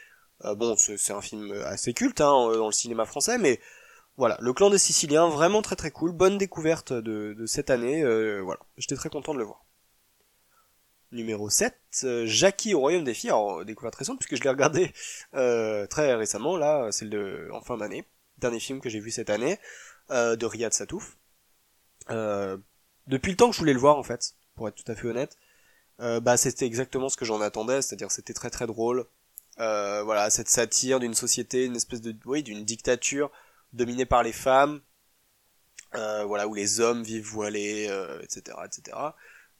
[0.45, 3.61] Euh, bon, c'est un film assez culte hein, euh, dans le cinéma français, mais
[4.17, 8.41] voilà, le clan des Siciliens, vraiment très très cool, bonne découverte de, cette année, euh,
[8.41, 9.65] voilà, j'étais très content de le voir.
[11.13, 11.75] Numéro 7,
[12.25, 14.93] Jackie au Royaume des Filles, alors découverte récente puisque je l'ai regardé
[15.33, 17.09] très récemment, là, c'est
[17.53, 18.05] en fin d'année,
[18.39, 19.59] dernier film que j'ai vu cette année,
[20.11, 21.17] de Riyad Satouf.
[22.09, 25.09] depuis le temps que je voulais le voir en fait, pour être tout à fait
[25.09, 25.37] honnête,
[25.99, 29.07] bah c'était exactement ce que j'en attendais, c'est-à-dire c'était très très drôle,
[29.59, 33.31] euh, voilà, cette satire d'une société, une espèce de, oui, d'une dictature
[33.73, 34.83] dominée par les femmes,
[35.95, 37.85] euh, voilà, où les hommes vivent voilés,
[38.23, 38.97] etc., euh, etc.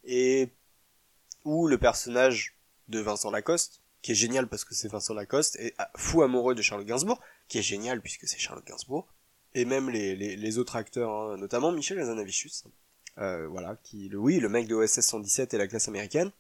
[0.05, 0.53] Et
[1.45, 2.57] où le personnage
[2.89, 6.63] de Vincent Lacoste, qui est génial parce que c'est Vincent Lacoste, est fou amoureux de
[6.63, 9.09] Charles Gainsbourg, qui est génial puisque c'est Charles Gainsbourg,
[9.53, 12.69] et même les, autres acteurs, hein, notamment Michel Azanavicius,
[13.19, 16.31] euh, voilà, qui, le, oui, le mec de OSS 117 et la classe américaine,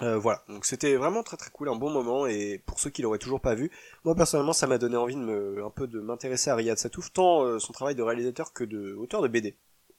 [0.00, 3.02] euh, voilà, donc c'était vraiment très très cool, un bon moment, et pour ceux qui
[3.02, 3.70] l'auraient toujours pas vu,
[4.04, 7.12] moi personnellement ça m'a donné envie de me, un peu de m'intéresser à Riyad Satouf,
[7.12, 9.58] tant euh, son travail de réalisateur que de auteur de BD.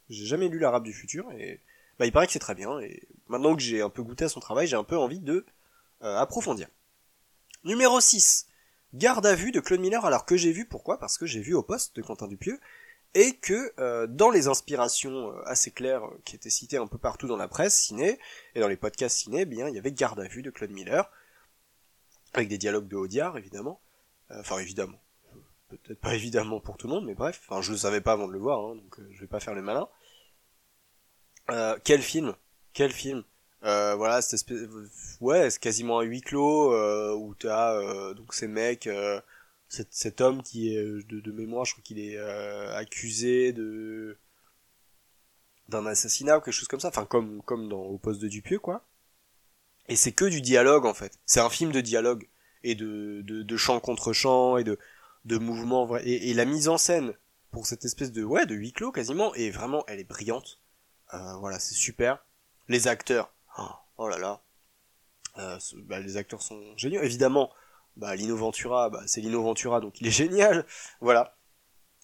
[0.10, 1.62] J'ai jamais lu l'arabe du futur, et
[2.00, 4.30] bah, il paraît que c'est très bien, et maintenant que j'ai un peu goûté à
[4.30, 5.46] son travail, j'ai un peu envie de
[6.04, 6.68] euh, approfondir.
[7.64, 8.48] Numéro 6,
[8.94, 11.00] Garde à vue de Claude Miller, alors que j'ai vu, pourquoi?
[11.00, 12.60] Parce que j'ai vu au poste de Quentin Dupieux,
[13.14, 17.28] et que euh, dans les inspirations euh, assez claires qui étaient citées un peu partout
[17.28, 18.20] dans la presse ciné
[18.54, 20.72] et dans les podcasts ciné, eh bien il y avait Garde à vue de Claude
[20.72, 21.10] Miller
[22.34, 23.80] avec des dialogues de Audiard évidemment,
[24.32, 25.00] enfin évidemment,
[25.70, 28.34] peut-être pas évidemment pour tout le monde, mais bref, je le savais pas avant de
[28.34, 29.88] le voir, hein, donc je vais pas faire le malin.
[31.84, 32.36] quel film,
[32.74, 33.24] quel film?
[33.64, 34.68] Voilà, cette espèce,
[35.22, 36.74] ouais, c'est quasiment un huis clos
[37.16, 38.88] où t'as donc ces mecs
[39.90, 44.18] cet, homme qui est euh, de, mémoire, je crois qu'il est euh, accusé de
[45.70, 48.60] d'un assassinat ou quelque chose comme ça, enfin comme comme dans au poste de Dupieux
[48.60, 48.86] quoi.
[49.88, 51.20] Et c'est que du dialogue en fait.
[51.26, 52.28] C'est un film de dialogue
[52.64, 54.78] et de de, de chant contre chant et de
[55.26, 57.14] de mouvements et, et, la mise en scène
[57.52, 60.62] pour cette espèce de ouais de huis clos quasiment et vraiment elle est brillante.
[61.14, 62.26] Euh, voilà c'est super.
[62.68, 64.42] Les acteurs, oh, oh là là,
[65.38, 67.02] euh, bah, les acteurs sont géniaux.
[67.02, 67.52] Évidemment,
[67.96, 70.66] bah Lino Ventura, bah, c'est Lino Ventura, donc il est génial,
[71.02, 71.36] voilà.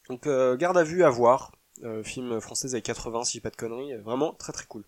[0.09, 1.51] Donc euh, garde à vue à voir,
[1.83, 4.83] euh, film français avec 80 si pas de conneries, vraiment très très cool.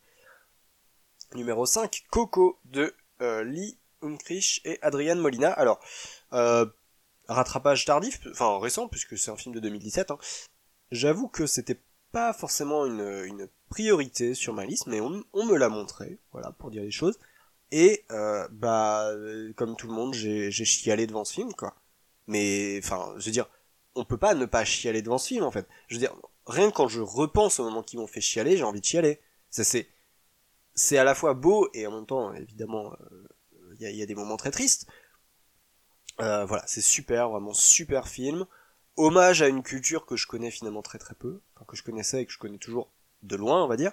[1.36, 5.52] Numéro 5, Coco de Lee Unkrich et Adrian Molina.
[5.52, 5.80] Alors,
[7.28, 10.12] rattrapage tardif, enfin récent puisque c'est un film de 2017.
[10.12, 10.17] Hein.
[10.91, 11.80] J'avoue que c'était
[12.12, 16.84] pas forcément une, priorité sur ma liste, mais on, me l'a montré, voilà, pour dire
[16.84, 17.17] les choses.
[17.71, 19.10] Et euh, bah
[19.55, 21.75] comme tout le monde, j'ai chialé devant ce film quoi.
[22.27, 23.49] Mais enfin, je veux dire,
[23.95, 25.67] on peut pas ne pas chialer devant ce film en fait.
[25.88, 28.63] Je veux dire, rien que quand je repense au moment qui m'ont fait chialer, j'ai
[28.63, 29.19] envie de chialer.
[29.49, 29.88] Ça c'est
[30.75, 32.93] c'est à la fois beau et en même temps évidemment
[33.51, 34.88] il euh, y, a, y, a, des moments très tristes.
[36.19, 38.45] Euh, voilà, c'est super, vraiment super film.
[38.97, 42.25] hommage à une culture que je connais finalement très très peu, que je connaissais et
[42.25, 42.91] que je connais toujours
[43.23, 43.91] de loin, on va dire.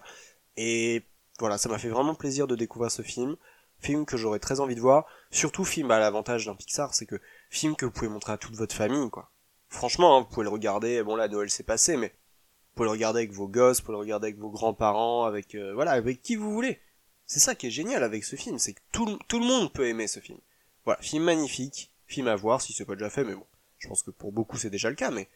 [0.56, 1.04] Et
[1.38, 3.36] voilà, ça m'a fait vraiment plaisir de découvrir ce film.
[3.80, 5.06] Film que j'aurais très envie de voir.
[5.30, 8.56] Surtout film à l'avantage d'un Pixar, c'est que film que vous pouvez montrer à toute
[8.56, 9.30] votre famille, quoi.
[9.68, 12.92] Franchement, hein, vous pouvez le regarder, bon là Noël s'est passé, mais vous pouvez le
[12.92, 16.22] regarder avec vos gosses, vous pouvez le regarder avec vos grands-parents, avec euh, voilà, avec
[16.22, 16.80] qui vous voulez.
[17.26, 19.86] C'est ça qui est génial avec ce film, c'est que tout, tout le monde peut
[19.86, 20.38] aimer ce film.
[20.86, 23.46] Voilà, film magnifique, film à voir si c'est pas déjà fait, mais bon,
[23.78, 25.28] je pense que pour beaucoup c'est déjà le cas, mais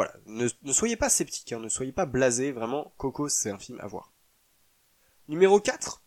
[0.00, 3.78] voilà, ne, soyez pas sceptiques, hein, ne soyez pas blasés, vraiment, Coco c'est un film
[3.82, 4.14] à voir.
[5.28, 6.02] Numéro 4,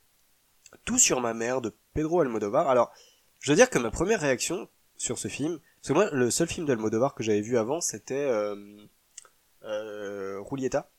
[0.83, 2.67] Tout sur ma mère de Pedro Almodovar.
[2.69, 2.91] Alors,
[3.39, 6.47] je dois dire que ma première réaction sur ce film, parce que moi le seul
[6.47, 8.55] film d'Almodovar que j'avais vu avant c'était euh,
[9.63, 10.89] euh, Rulieta.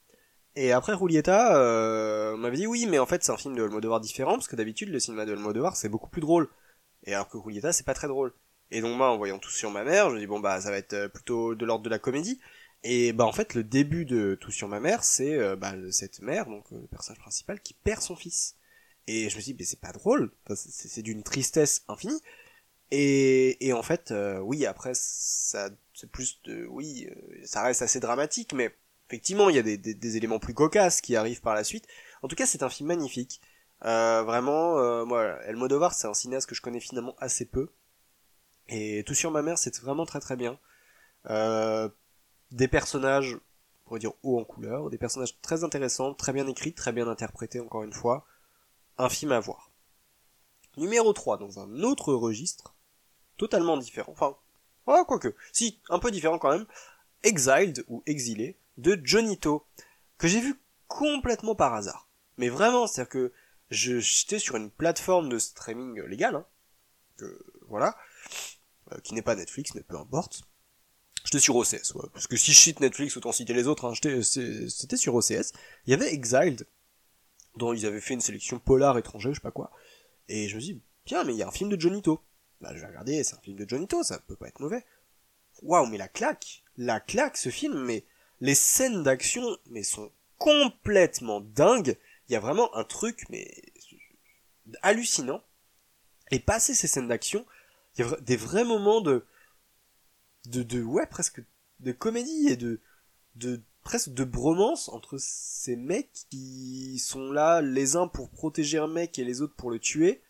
[0.55, 3.65] Et après Rulieta, euh, on m'avait dit oui, mais en fait c'est un film de
[3.65, 6.49] Almodovar différent, parce que d'habitude le cinéma de Almodovar c'est beaucoup plus drôle.
[7.03, 8.33] Et alors que Rulieta c'est pas très drôle.
[8.71, 10.77] Et donc moi en voyant tout sur ma mère, je dis bon bah ça va
[10.77, 12.41] être euh, plutôt de l'ordre de la comédie.
[12.85, 16.21] Et bah en fait le début de Tout sur ma mère, c'est euh, bah, cette
[16.21, 18.57] mère, donc euh, le personnage principal, qui perd son fils.
[19.07, 22.21] Et je me suis dit mais c'est pas drôle, c'est d'une tristesse infinie.
[22.91, 27.09] Et, et en fait oui après ça c'est plus de oui
[27.45, 28.75] ça reste assez dramatique, mais
[29.09, 31.87] effectivement il y a des, des, des, éléments plus cocasses qui arrivent par la suite.
[32.23, 33.41] En tout cas c'est un film magnifique.
[33.83, 37.71] vraiment moi El Modovar c'est un cinéaste que je connais finalement assez peu.
[38.69, 40.59] Et Tout sur ma mère, c'est vraiment très très bien.
[41.31, 41.89] Euh,
[42.55, 46.73] des personnages, on pourrait dire haut en couleur, des personnages très intéressants, très bien écrits,
[46.73, 48.25] très bien interprétés encore une fois.
[48.97, 49.71] Un film à voir.
[50.77, 52.75] Numéro 3, dans un autre registre,
[53.37, 54.37] totalement différent, enfin,
[54.87, 56.67] oh, quoique, si, un peu différent quand même,
[57.25, 59.67] Exiled, ou Exilé, de Jonito,
[60.17, 62.09] que j'ai vu complètement par hasard.
[62.39, 63.33] Mais vraiment, c'est-à-dire que
[63.71, 66.47] j'étais sur une plateforme de streaming légale, hein,
[67.17, 67.97] que, voilà,
[68.93, 70.43] euh, qui n'est pas Netflix, mais peu importe.
[71.39, 75.15] Sur OCS, parce que si je cite Netflix, autant citer les autres, hein, c'était sur
[75.15, 75.53] OCS.
[75.87, 76.67] Il y avait Exiled,
[77.57, 79.71] dont ils avaient fait une sélection polar étranger, je sais pas quoi.
[80.29, 82.21] Et je me dis, tiens, mais il y a un film de Johnito.
[82.61, 84.85] Bah, je vais regarder, c'est un film de Johnito, ça peut pas être mauvais.
[85.63, 88.05] Waouh, mais la claque, la claque, ce film, mais
[88.41, 91.97] les scènes d'action, mais sont complètement dingues.
[92.29, 93.51] Il y a vraiment un truc, mais
[94.83, 95.43] hallucinant.
[96.31, 97.47] Et passer ces scènes d'action,
[97.97, 99.25] il y a des vrais moments de,
[100.47, 101.43] de, de, ouais, presque
[101.81, 102.81] de comédie et de,
[103.37, 108.89] de, presque de bromance entre ces mecs qui sont là les uns pour protéger un
[108.89, 110.23] mec et les autres pour le tuer.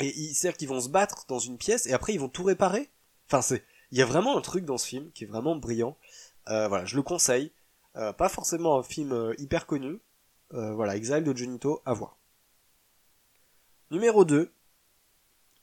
[0.00, 2.90] Et c'est-à-dire qu'ils vont se battre dans une pièce et après ils vont tout réparer.
[3.26, 5.96] Enfin, c'est, il y a vraiment un truc dans ce film qui est vraiment brillant.
[6.48, 7.52] Euh, voilà, je le conseille.
[7.96, 10.00] Euh, pas forcément un film euh, hyper connu.
[10.54, 12.16] Euh, voilà, Exile de Junito, à voir.
[13.90, 14.50] Numéro 2,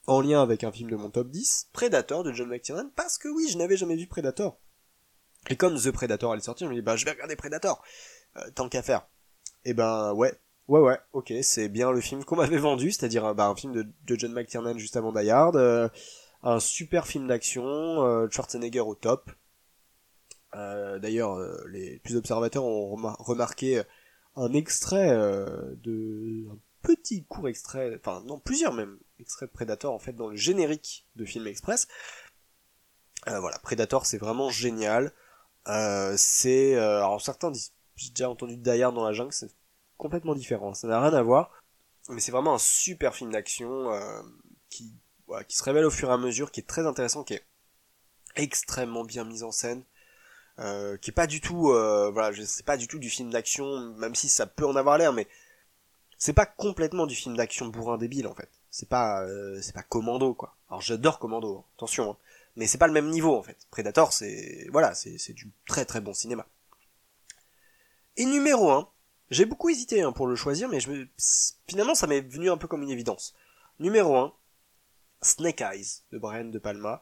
[0.09, 3.27] en lien avec un film de mon top 10, Predator de John McTiernan, parce que
[3.27, 4.59] oui, je n'avais jamais vu Predator.
[5.49, 7.83] Et comme The Predator allait sortir, je me dis, bah, je vais regarder Predator,
[8.37, 9.07] euh, tant qu'à faire.
[9.65, 10.33] Et ben, ouais,
[10.67, 14.15] ouais, ouais, ok, c'est bien le film qu'on m'avait vendu, c'est-à-dire bah, un film de,
[14.15, 15.87] John McTiernan juste avant Die Hard, euh,
[16.41, 19.31] un super film d'action, euh, Schwarzenegger au top.
[20.51, 23.83] D'ailleurs, les plus observateurs ont remarqué
[24.35, 26.47] un extrait de
[26.81, 31.05] petit court extrait, enfin non plusieurs même extraits de Predator en fait dans le générique
[31.15, 31.87] de Film Express.
[33.27, 35.13] Euh, voilà, Predator c'est vraiment génial.
[35.67, 39.51] Euh, c'est euh, alors certains disent, j'ai déjà entendu Die dans la jungle, c'est
[39.97, 41.51] complètement différent, ça n'a rien à voir,
[42.09, 43.91] mais c'est vraiment un super film d'action
[44.69, 44.93] qui
[45.47, 47.45] qui se révèle au fur et à mesure, qui est très intéressant, qui est
[48.35, 49.83] extrêmement bien mis en scène.
[50.57, 51.73] qui est pas du tout
[52.13, 55.11] voilà c'est pas du tout du film d'action même si ça peut en avoir l'air
[55.13, 55.27] mais
[56.19, 58.49] c'est pas complètement du film d'action bourrin débile en fait.
[58.71, 60.55] C'est pas euh, c'est pas Commando quoi.
[60.69, 61.63] Alors j'adore Commando, hein.
[61.77, 62.17] attention, hein.
[62.55, 63.57] mais c'est pas le même niveau en fait.
[63.71, 66.45] Predator c'est voilà c'est c'est du très très bon cinéma.
[68.17, 68.89] Et numéro 1,
[69.31, 71.07] j'ai beaucoup hésité hein, pour le choisir, mais je me...
[71.67, 73.33] finalement ça m'est venu un peu comme une évidence.
[73.79, 74.33] Numéro 1,
[75.21, 77.01] Snake Eyes de Brian De Palma.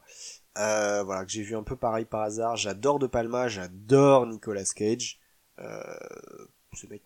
[0.58, 2.56] Euh, voilà que j'ai vu un peu pareil par hasard.
[2.56, 5.18] J'adore De Palma, j'adore Nicolas Cage.
[5.58, 5.98] Euh,
[6.72, 7.02] ce mec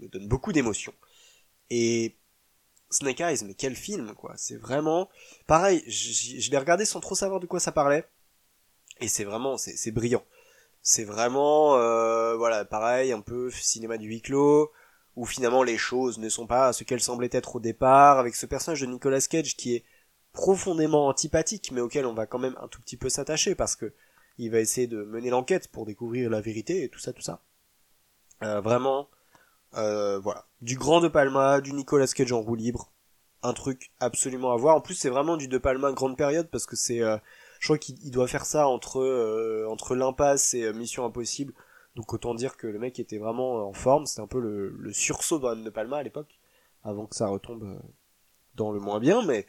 [0.00, 0.94] me donne beaucoup d'émotions.
[1.70, 2.16] Et
[2.90, 4.34] Snake Eyes, mais quel film, quoi.
[4.36, 5.08] C'est vraiment...
[5.46, 8.06] Pareil, je, l'ai regardé sans trop savoir de quoi ça parlait.
[9.00, 10.24] Et c'est vraiment, c'est brillant.
[10.82, 14.72] C'est vraiment, euh, voilà, pareil, un peu cinéma du huis clos,
[15.16, 18.46] où finalement les choses ne sont pas ce qu'elles semblaient être au départ, avec ce
[18.46, 19.84] personnage de Nicolas Cage qui est
[20.32, 23.92] profondément antipathique, mais auquel on va quand même un tout petit peu s'attacher, parce que
[24.38, 27.42] il va essayer de mener l'enquête pour découvrir la vérité et tout ça, tout ça.
[28.42, 29.08] Euh, vraiment,
[29.76, 30.46] euh, voilà.
[30.60, 32.92] Du grand De Palma, du Nicolas Cage en roue libre.
[33.42, 34.76] Un truc absolument à voir.
[34.76, 37.16] En plus, c'est vraiment du De Palma grande période parce que c'est euh,
[37.60, 41.54] Je crois qu'il doit faire ça entre euh, entre l'impasse et Mission Impossible.
[41.96, 44.06] Donc autant dire que le mec était vraiment en forme.
[44.06, 46.38] C'était un peu le, sursaut de De Palma à l'époque,
[46.84, 47.80] avant que ça retombe
[48.54, 49.24] dans le moins bien.
[49.24, 49.46] Mais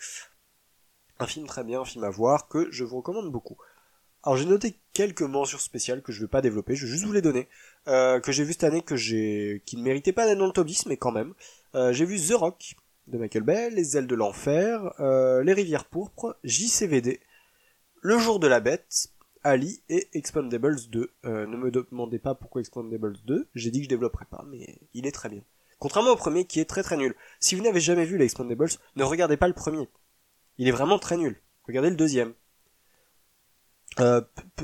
[1.19, 3.57] un film très bien, un film à voir que je vous recommande beaucoup.
[4.23, 7.13] Alors j'ai noté quelques mentions spéciales que je vais pas développer, je vais juste vous
[7.13, 7.47] les donner,
[7.88, 10.51] euh, que j'ai vu cette année que j'ai, qui ne méritait pas d'être dans le
[10.51, 11.34] top 10, mais quand même.
[11.73, 12.75] Euh, j'ai vu The Rock
[13.07, 17.19] de Michael Bay, Les ailes de l'enfer, euh, Les rivières pourpres, JCVD,
[18.01, 19.10] Le jour de la bête,
[19.43, 21.12] Ali et Expandables 2.
[21.23, 25.07] ne me demandez pas pourquoi Expandables 2, j'ai dit que je développerais pas, mais il
[25.07, 25.41] est très bien.
[25.79, 27.15] Contrairement au premier qui est très très nul.
[27.39, 29.89] Si vous n'avez jamais vu les Expandables, ne regardez pas le premier.
[30.60, 31.41] Il est vraiment très nul.
[31.65, 32.36] Regardez le deuxième.
[33.99, 34.21] Euh,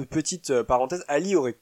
[0.10, 1.60] petite euh, parenthèse, Ali aurait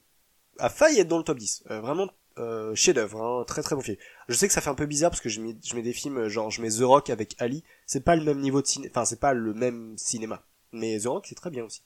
[0.58, 1.64] a failli être dans le top 10.
[1.70, 3.96] Euh, vraiment euh, chef-d'œuvre, hein, très très bon film.
[4.28, 6.50] Je sais que ça fait un peu bizarre parce que je mets, des films genre
[6.50, 9.20] je mets The Rock avec Ali, c'est pas le même niveau de cinéma, enfin c'est
[9.20, 10.42] pas le même cinéma.
[10.72, 11.82] Mais The Rock c'est très bien aussi.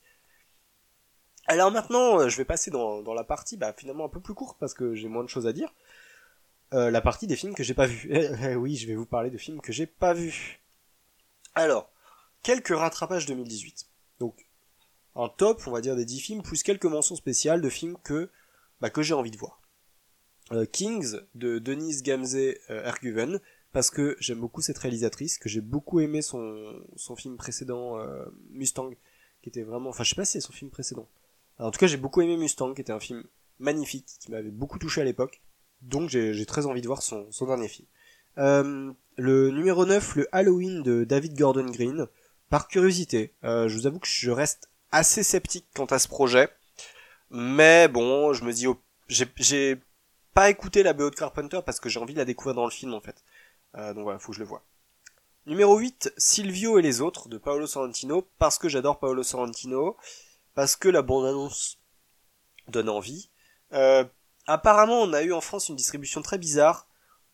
[1.46, 4.58] Alors maintenant, je vais passer dans, dans la partie bah, finalement un peu plus courte
[4.60, 5.72] parce que j'ai moins de choses à dire.
[6.72, 8.08] Euh, la partie des films que j'ai pas vus.
[8.56, 10.60] oui, je vais vous parler de films que j'ai pas vus.
[11.54, 11.90] Alors,
[12.42, 13.89] quelques rattrapages 2018.
[15.16, 18.30] Un top, on va dire, des 10 films, plus quelques mentions spéciales de films que,
[18.80, 19.60] bah, que j'ai envie de voir.
[20.52, 23.40] Euh, Kings de Denise Gamze euh, Erguven,
[23.72, 28.24] parce que j'aime beaucoup cette réalisatrice, que j'ai beaucoup aimé son, son film précédent, euh,
[28.50, 28.90] Mustang,
[29.42, 31.08] qui était vraiment, enfin je sais pas si c'est son film précédent.
[31.58, 33.22] en tout cas j'ai beaucoup aimé Mustang, qui était un film
[33.60, 35.40] magnifique, qui m'avait beaucoup touché à l'époque,
[35.82, 37.86] donc j'ai très envie de voir son, son dernier film.
[38.38, 42.06] Euh, le numéro 9, le Halloween de David Gordon Green,
[42.48, 46.48] par curiosité, je vous avoue que je reste assez sceptique quant à ce projet.
[47.30, 48.66] Mais bon, je me dis,
[49.08, 49.80] j'ai
[50.34, 52.70] pas écouté la BO de Carpenter parce que j'ai envie de la découvrir dans le
[52.70, 53.22] film en fait.
[53.76, 54.62] Euh, donc voilà, faut que je le vois.
[55.46, 59.96] Numéro 8, Silvio et les autres de Paolo Sorrentino, parce que j'adore Paolo Sorrentino,
[60.54, 61.78] parce que la bande-annonce
[62.68, 63.30] donne envie.
[63.72, 64.04] Euh,
[64.46, 66.86] apparemment, on a eu en France une distribution très bizarre,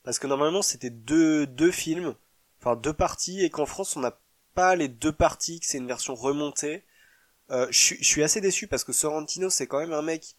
[0.03, 2.15] parce que normalement c'était deux, deux films,
[2.61, 4.19] enfin deux parties, et qu'en France on n'a
[4.55, 6.85] pas les deux parties, que c'est une version remontée.
[7.51, 10.37] Euh, je suis assez déçu parce que Sorrentino c'est quand même un mec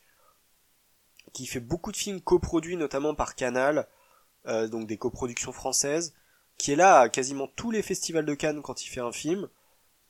[1.34, 3.88] qui fait beaucoup de films coproduits notamment par Canal,
[4.48, 6.14] euh, donc des coproductions françaises,
[6.58, 9.50] qui est là à quasiment tous les festivals de Cannes quand il fait un film.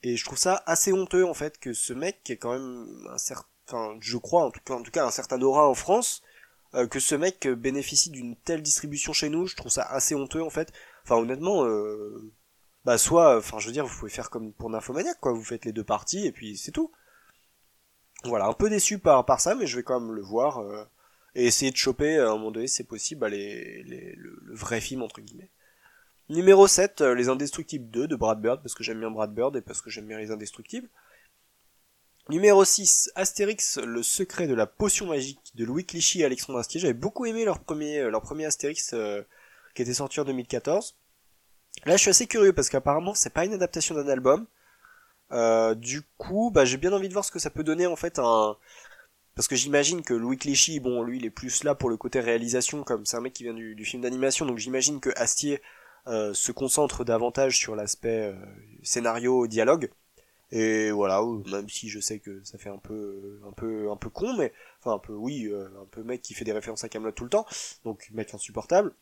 [0.03, 2.87] Et je trouve ça assez honteux en fait que ce mec qui est quand même
[3.11, 6.21] un certain, enfin je crois en tout cas, un certain aura en France,
[6.75, 10.43] euh, que ce mec bénéficie d'une telle distribution chez nous, je trouve ça assez honteux
[10.43, 10.71] en fait.
[11.03, 12.31] Enfin honnêtement, euh,
[12.87, 15.65] bah soit, enfin je veux dire, vous pouvez faire comme pour Nymphomaniac, quoi, vous faites
[15.65, 16.89] les deux parties et puis c'est tout.
[18.23, 20.85] Voilà, un peu déçu par, ça, mais je vais quand même le voir euh,
[21.35, 25.19] et essayer de choper à un moment donné, c'est possible, bah, le, vrai film entre
[25.19, 25.49] guillemets.
[26.29, 29.57] Numéro 7, euh, Les Indestructibles 2 de Brad Bird, parce que j'aime bien Brad Bird
[29.57, 30.87] et parce que j'aime bien Les Indestructibles.
[32.29, 36.79] Numéro 6, Astérix, le secret de la potion magique de Louis Clichy et Alexandre Astier.
[36.79, 38.95] J'avais beaucoup aimé leur premier, euh, leur premier Astérix
[39.75, 40.95] qui était sorti en 2014.
[41.85, 44.45] Là, je suis assez curieux parce qu'apparemment, c'est pas une adaptation d'un album.
[45.31, 47.95] Euh, du coup, bah, j'ai bien envie de voir ce que ça peut donner en
[47.95, 48.57] fait un.
[49.35, 52.19] Parce que j'imagine que Louis Clichy, bon, lui, il est plus là pour le côté
[52.19, 55.61] réalisation, comme c'est un mec qui vient du, film d'animation, donc j'imagine que Astier
[56.07, 58.35] euh, se concentre davantage sur l'aspect euh,
[58.83, 59.91] scénario, dialogue.
[60.51, 64.09] Et voilà, même si je sais que ça fait un peu, un peu, un peu
[64.09, 67.11] con, mais enfin un peu, oui, un peu mec qui fait des références à Camelot
[67.11, 67.45] tout le temps,
[67.83, 68.93] donc mec insupportable.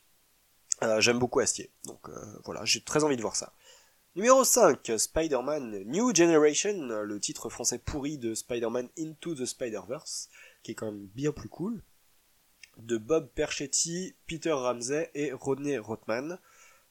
[0.84, 1.70] Euh, j'aime beaucoup Astier.
[1.86, 3.54] Donc euh, voilà, j'ai très envie de voir ça.
[4.16, 10.30] Numéro 5, Spider-Man New Generation, le titre français pourri de Spider-Man Into the Spider-Verse,
[10.64, 11.84] qui est quand même bien plus cool,
[12.78, 16.40] de Bob Perchetti, Peter Ramsey et Rodney Rothman.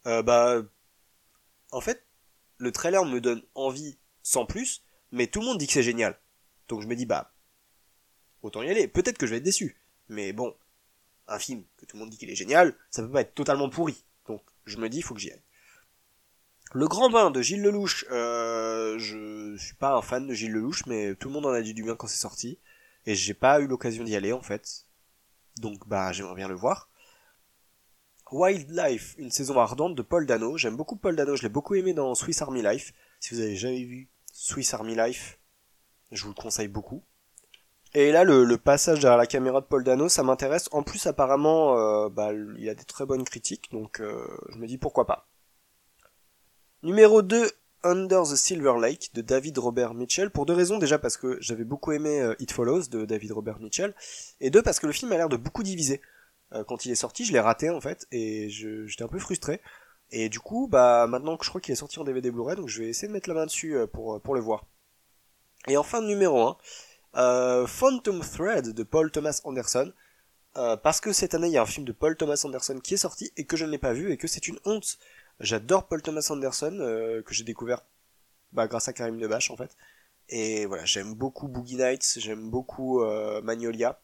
[0.07, 0.63] Euh, bah,
[1.71, 2.05] en fait,
[2.59, 6.19] le trailer me donne envie sans plus, mais tout le monde dit que c'est génial.
[6.69, 7.33] Donc je me dis, bah,
[8.43, 8.87] autant y aller.
[8.87, 9.77] Peut-être que je vais être déçu,
[10.09, 10.55] mais bon,
[11.29, 13.69] un film que tout le monde dit qu'il est génial, ça peut pas être totalement
[13.69, 14.05] pourri.
[14.27, 15.43] Donc je me dis, faut que j'y aille.
[16.73, 20.87] Le Grand Bain de Gilles Lelouch, euh, je suis pas un fan de Gilles Lelouch,
[20.87, 22.59] mais tout le monde en a dit du bien quand c'est sorti,
[23.07, 24.87] et j'ai pas eu l'occasion d'y aller en fait.
[25.59, 26.91] Donc bah j'aimerais bien le voir.
[28.33, 30.57] Wildlife, une saison ardente de Paul Dano.
[30.59, 32.93] J'aime beaucoup Paul Dano, je l'ai beaucoup aimé dans Swiss Army Life.
[33.21, 35.39] Si vous avez jamais vu Swiss Army Life,
[36.11, 37.05] je vous le conseille beaucoup.
[37.97, 40.69] Et là, le, passage derrière la caméra de Paul Dano, ça m'intéresse.
[40.73, 44.59] En plus, apparemment, euh, bah, il y a des très bonnes critiques, donc euh, je
[44.59, 45.29] me dis pourquoi pas.
[46.83, 47.49] Numéro 2,
[47.85, 50.79] Under the Silver Lake de David Robert Mitchell, pour deux raisons.
[50.79, 53.95] Déjà parce que j'avais beaucoup aimé euh, It Follows de David Robert Mitchell,
[54.41, 56.01] et deux parce que le film a l'air de beaucoup diviser.
[56.67, 59.61] quand il est sorti, je l'ai raté en fait, et j'étais un peu frustré.
[60.11, 62.69] Et du coup, bah maintenant que je crois qu'il est sorti en DVD Blu-ray, donc
[62.69, 64.67] je vais essayer de mettre la main dessus pour, pour le voir.
[65.69, 66.57] Et enfin numéro 1,
[67.15, 69.93] Phantom Thread de Paul Thomas Anderson.
[70.55, 72.99] parce que cette année il y a un film de Paul Thomas Anderson qui est
[72.99, 74.99] sorti et que je n'ai pas vu et que c'est une honte.
[75.41, 76.77] J'adore Paul Thomas Anderson
[77.25, 77.83] que j'ai découvert
[78.53, 79.77] bah, grâce à Karim Debache en fait.
[80.29, 83.05] Et voilà, j'aime beaucoup Boogie Nights, j'aime beaucoup
[83.43, 84.01] Magnolia.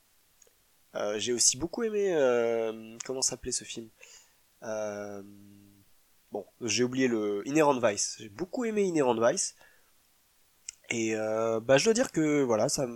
[0.96, 3.88] Euh, j'ai aussi beaucoup aimé euh, comment s'appelait ce film?
[4.62, 5.22] Euh,
[6.32, 8.16] bon, j'ai oublié le Inherent Vice.
[8.18, 9.54] J'ai beaucoup aimé Inherent Vice.
[10.90, 12.86] Et bah je dois dire que voilà, ça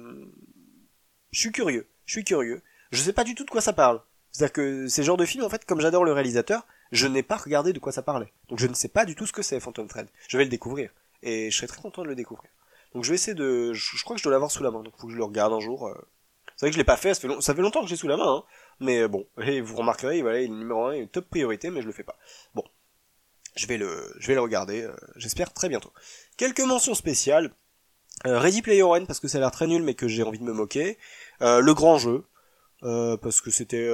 [1.31, 2.63] je suis curieux, je suis curieux.
[2.91, 4.01] Je sais pas du tout de quoi ça parle.
[4.33, 7.37] C'est-à-dire que ces genres de films en fait, comme j'adore le réalisateur, je n'ai pas
[7.37, 8.33] regardé de quoi ça parlait.
[8.49, 10.09] Donc je ne sais pas du tout ce que c'est Phantom Thread.
[10.29, 10.91] Je vais le découvrir
[11.23, 12.51] et je serai très content de le découvrir.
[12.95, 14.83] Donc je vais essayer de je, crois que je dois l'avoir sous la main.
[14.83, 15.95] Donc faut que je le regarde un jour
[16.57, 18.09] c'est vrai que je l'ai pas fait, ça fait, ça fait longtemps que j'ai sous
[18.09, 18.45] la main, hein.
[18.79, 21.83] mais euh, bon, et vous remarquerez, voilà, il est numéro 1, une top priorité, mais
[21.83, 22.17] je le fais pas.
[22.55, 22.65] Bon,
[23.57, 25.93] je vais le, je vais le regarder, euh, j'espère très bientôt.
[26.37, 27.53] Quelques mentions spéciales.
[28.27, 30.39] Euh, Ready Player One parce que ça a l'air très nul mais que j'ai envie
[30.39, 30.99] de me moquer.
[31.41, 32.25] le grand jeu
[32.81, 33.89] parce que c'était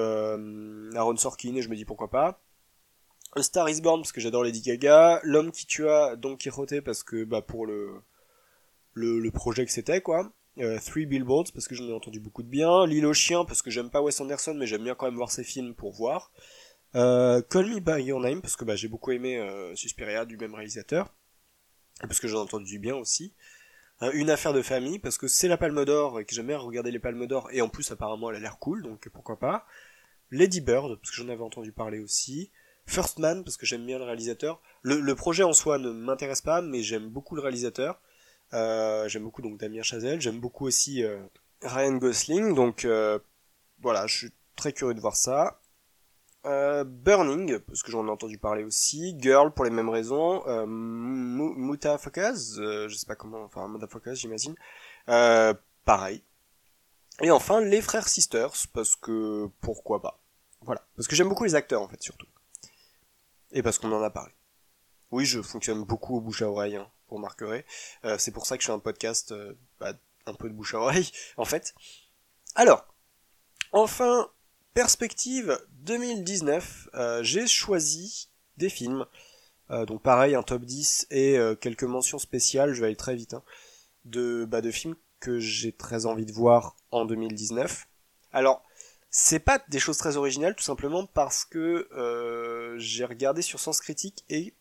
[0.95, 2.41] Aaron Sorkin et je me dis pourquoi pas.
[3.39, 5.21] Star Is Born parce que j'adore Lady Gaga.
[5.23, 8.03] L'homme qui tua Don Quixote parce que bah pour le
[8.95, 10.33] le, projet que c'était quoi.
[10.59, 13.63] Euh, Three Billboards parce que j'en ai entendu beaucoup de bien, L'île aux chiens parce
[13.63, 16.33] que j'aime pas Wes Anderson mais j'aime bien quand même voir ses films pour voir.
[16.97, 20.37] Euh, Call Me By Your Name parce que bah, j'ai beaucoup aimé euh, Suspiria du
[20.37, 21.15] même réalisateur
[22.01, 23.33] parce que j'en ai entendu du bien aussi.
[24.03, 26.91] Euh, une affaire de famille parce que c'est la Palme d'Or et que j'aime regarder
[26.91, 29.67] les Palmes d'Or et en plus apparemment elle a l'air cool donc pourquoi pas.
[30.31, 32.51] Lady Bird parce que j'en avais entendu parler aussi.
[32.87, 34.61] First Man parce que j'aime bien le réalisateur.
[34.83, 38.01] Le, projet en soi ne m'intéresse pas mais j'aime beaucoup le réalisateur.
[38.55, 41.21] Euh, j'aime beaucoup donc Damien Chazelle, j'aime beaucoup aussi euh,
[41.63, 42.87] Ryan Gosling, donc
[43.83, 45.60] voilà, je suis très curieux de voir ça.
[46.45, 52.57] Burning, parce que j'en ai entendu parler aussi, Girl pour les mêmes raisons, euh, Mutafakaz,
[52.57, 54.55] je sais pas comment, enfin Mutafakaz j'imagine,
[55.85, 56.23] pareil.
[57.23, 60.21] Et enfin les frères Sisters, parce que pourquoi pas.
[60.63, 62.27] Voilà, parce que j'aime beaucoup les acteurs en fait surtout.
[63.53, 64.33] Et parce qu'on en a parlé.
[65.11, 66.77] Oui, je fonctionne beaucoup au bouche à oreille.
[66.77, 67.67] Hein vous remarquerez.
[68.05, 69.93] Euh, c'est pour ça que je fais un podcast euh, bah,
[70.27, 71.75] un peu de bouche à oreille, en fait.
[72.55, 72.87] Alors,
[73.73, 74.31] enfin,
[74.75, 79.07] perspective 2019, euh, j'ai choisi des films.
[79.87, 83.43] donc pareil, un top 10 et quelques mentions spéciales, je vais aller très vite, hein,
[84.05, 87.87] de, bah, de films que j'ai très envie de voir en 2019.
[88.33, 88.63] Alors,
[89.11, 91.89] c'est pas des choses très originales, tout simplement parce que
[92.79, 94.55] j'ai regardé sur Sens Critique et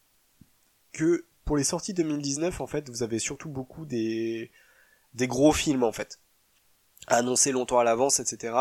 [0.91, 4.51] que pour les sorties 2019, en fait, vous avez surtout beaucoup des,
[5.15, 6.19] des gros films, en fait.
[7.07, 8.55] Annoncés longtemps à l'avance, etc.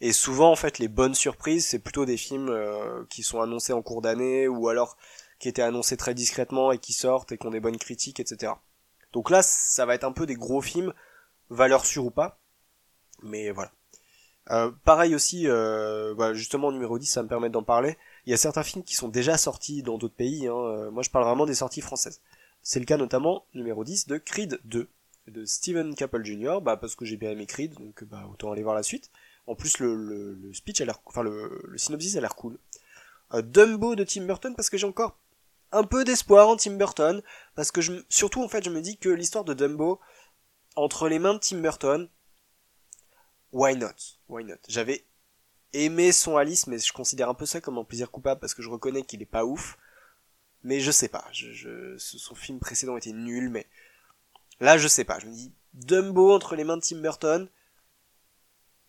[0.00, 3.72] Et souvent, en fait, les bonnes surprises, c'est plutôt des films euh, qui sont annoncés
[3.72, 4.96] en cours d'année, ou alors
[5.38, 8.52] qui étaient annoncés très discrètement et qui sortent et qui ont des bonnes critiques, etc.
[9.12, 10.92] Donc là, ça va être un peu des gros films,
[11.50, 12.38] valeur sûre ou pas.
[13.22, 13.72] Mais voilà.
[14.50, 17.96] Euh, pareil aussi, euh, bah, justement numéro 10, ça me permet d'en parler.
[18.26, 20.46] Il y a certains films qui sont déjà sortis dans d'autres pays.
[20.46, 20.54] Hein.
[20.54, 22.20] Euh, moi, je parle vraiment des sorties françaises.
[22.62, 24.88] C'est le cas notamment numéro 10 de Creed 2
[25.28, 26.60] de Steven Caple Jr.
[26.62, 29.10] Bah parce que j'ai bien aimé Creed, donc bah autant aller voir la suite.
[29.46, 32.58] En plus, le, le, speech a l'air, enfin le, le synopsis a l'air cool.
[33.34, 35.18] Euh, Dumbo de Tim Burton parce que j'ai encore
[35.72, 37.22] un peu d'espoir en Tim Burton
[37.54, 40.00] parce que je, surtout en fait, je me dis que l'histoire de Dumbo
[40.76, 42.08] entre les mains de Tim Burton,
[43.52, 44.56] why not, why not?
[44.68, 45.04] J'avais
[45.72, 48.62] aimé son Alice, mais je considère un peu ça comme un plaisir coupable parce que
[48.62, 49.78] je reconnais qu'il est pas ouf.
[50.62, 53.66] Mais je sais pas, je, son film précédent était nul, mais
[54.60, 55.18] là je sais pas.
[55.18, 57.48] Je me dis Dumbo entre les mains de Tim Burton,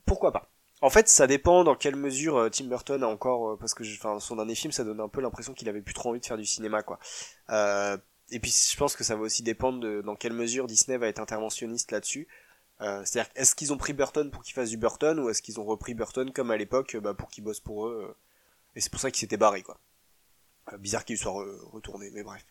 [0.08, 0.49] pourquoi pas
[0.82, 3.84] En fait, ça dépend dans quelle mesure euh, Tim Burton a encore, euh, parce que
[3.84, 6.38] son dernier film, ça donne un peu l'impression qu'il avait plus trop envie de faire
[6.38, 6.97] du cinéma, quoi.
[7.49, 7.97] Euh,
[8.32, 11.08] et puis je pense que ça va aussi dépendre de dans quelle mesure Disney va
[11.08, 12.28] être interventionniste là-dessus.
[12.80, 15.66] C'est-à-dire, est-ce qu'ils ont pris Burton pour qu'il fasse du Burton ou est-ce qu'ils ont
[15.66, 18.16] repris Burton comme à l'époque bah, pour qu'il bosse pour eux
[18.76, 19.80] Et c'est pour ça qu'il s'était barré, quoi.
[20.78, 22.45] Bizarre qu'il soit retourné, mais bref.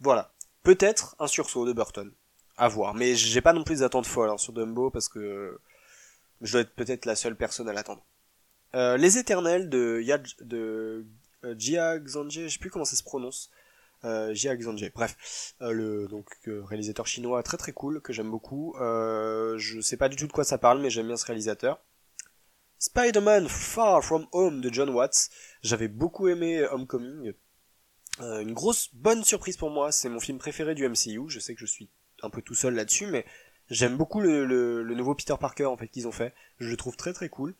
[0.00, 0.32] voilà.
[0.64, 2.12] Peut-être un sursaut de Burton.
[2.58, 2.94] À voir.
[2.94, 5.58] Mais j'ai pas non plus des attentes folles hein, sur Dumbo parce que
[6.42, 8.04] je dois être peut-être la seule personne à l'attendre.
[8.74, 10.02] Les Éternels de
[10.40, 11.06] de
[11.58, 13.50] Jia Xanje, je sais plus comment ça se prononce
[14.04, 14.56] euh, Jia
[14.94, 18.74] Bref, euh, le donc euh, réalisateur chinois très très cool que j'aime beaucoup.
[18.80, 21.84] Euh, je sais pas du tout de quoi ça parle, mais j'aime bien ce réalisateur.
[22.78, 25.30] Spider-Man Far From Home de John Watts.
[25.62, 27.32] J'avais beaucoup aimé Homecoming.
[28.20, 29.92] Euh, une grosse bonne surprise pour moi.
[29.92, 31.28] C'est mon film préféré du MCU.
[31.28, 31.90] Je sais que je suis
[32.22, 33.24] un peu tout seul là-dessus, mais
[33.72, 36.34] j'aime beaucoup le, nouveau Peter Parker en fait qu'ils ont fait.
[36.58, 37.54] Je le trouve très très cool.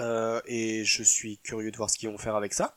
[0.00, 2.76] Euh, et je suis curieux de voir ce qu'ils vont faire avec ça.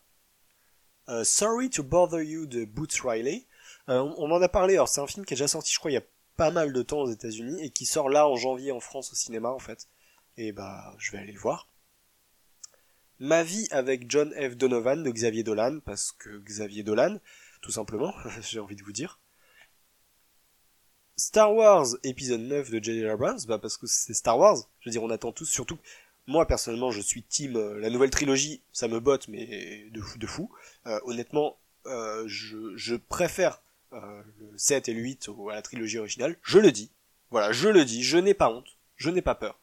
[1.10, 3.46] Euh, Sorry to Bother You de Boots Riley.
[3.90, 5.92] Euh, on, en a parlé, alors c'est un film qui est déjà sorti, je crois,
[5.92, 6.04] il y a
[6.38, 9.16] pas mal de temps aux États-Unis et qui sort là en janvier en France au
[9.16, 9.88] cinéma en fait.
[10.38, 11.70] Et bah, je vais aller le voir.
[13.20, 14.58] Ma vie avec John F.
[14.58, 17.20] Donovan de Xavier Dolan, parce que Xavier Dolan,
[17.62, 19.20] tout simplement, j'ai envie de vous dire.
[21.18, 23.06] Star Wars épisode 9 de J.J.
[23.08, 24.58] Abrams, bah parce que c'est Star Wars.
[24.82, 25.78] Je veux dire, on attend tous, surtout
[26.28, 30.18] moi personnellement, je suis team euh, la nouvelle trilogie, ça me botte, mais de fou,
[30.18, 30.50] de fou.
[30.88, 33.62] Euh, honnêtement, euh, je, je, préfère
[33.92, 36.36] le 7 et le 8 à la trilogie originale.
[36.42, 36.92] Je le dis.
[37.32, 38.04] Voilà, je le dis.
[38.04, 38.78] Je n'ai pas honte.
[38.98, 39.58] Je n'ai pas peur.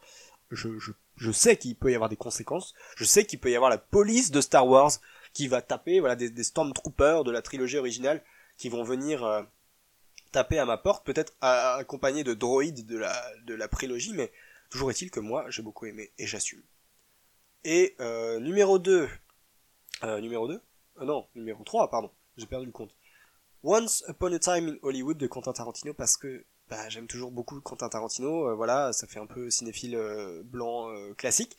[0.51, 2.75] Je, je, je sais qu'il peut y avoir des conséquences.
[2.97, 4.93] Je sais qu'il peut y avoir la police de Star Wars
[5.35, 8.23] qui va taper, voilà, des, des Stormtroopers de la trilogie originale
[8.57, 9.47] qui vont venir
[10.33, 14.33] taper à ma porte, peut-être accompagné de droïdes de la, de la prélogie, mais
[14.71, 16.63] toujours est-il que moi, j'ai beaucoup aimé, et j'assume.
[17.65, 19.09] Et euh, numéro 2,
[20.03, 22.97] euh, numéro 2 euh, Non, numéro 3, pardon, j'ai perdu le compte.
[23.63, 27.61] Once Upon a Time in Hollywood de Quentin Tarantino, parce que bah, j'aime toujours beaucoup
[27.61, 29.97] Quentin Tarantino, voilà, ça fait un peu cinéphile
[30.45, 31.57] blanc classique,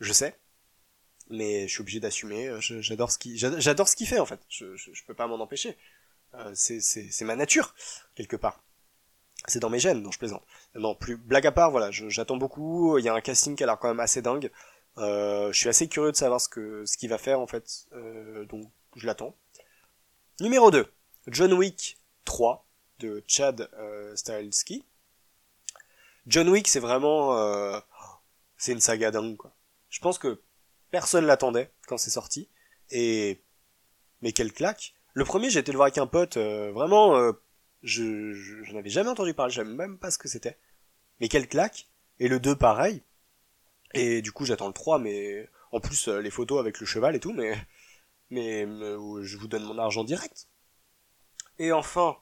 [0.00, 0.36] je sais,
[1.30, 4.74] mais je suis obligé d'assumer, j'adore ce qu'il j'adore ce qu'il fait en fait, je,
[4.74, 5.76] je, je peux pas m'en empêcher.
[6.34, 7.74] Euh, c'est ma nature,
[8.14, 8.62] quelque part.
[9.46, 10.44] C'est dans mes gènes, non je plaisante.
[10.74, 13.66] Non, plus blague à part, voilà, j'attends beaucoup, il y a un casting qui a
[13.66, 14.50] l'air quand même assez dingue.
[14.98, 18.70] Euh, je suis assez curieux de savoir ce qu'il va faire en fait, euh, donc
[18.96, 19.34] je l'attends.
[20.40, 20.86] Numéro 2,
[21.28, 22.66] John Wick 3
[23.00, 24.14] de Chad euh,
[26.26, 27.82] John Wick c'est vraiment
[28.56, 29.52] c'est une saga dingue quoi.
[29.90, 30.40] Je pense que
[30.90, 32.48] personne l'attendait quand c'est sorti
[32.90, 33.42] et
[34.22, 37.32] mais quelle claque le premier, j'ai été le voir avec un pote, euh, vraiment, euh,
[37.82, 40.58] je, n'avais jamais entendu parler, je savais même pas ce que c'était.
[41.20, 41.86] Mais quelle claque
[42.18, 43.02] Et le 2, pareil.
[43.94, 47.14] Et du coup, j'attends le 3, mais en plus, euh, les photos avec le cheval
[47.14, 47.56] et tout, mais,
[48.30, 50.48] mais je vous donne mon argent direct.
[51.60, 52.16] Et enfin,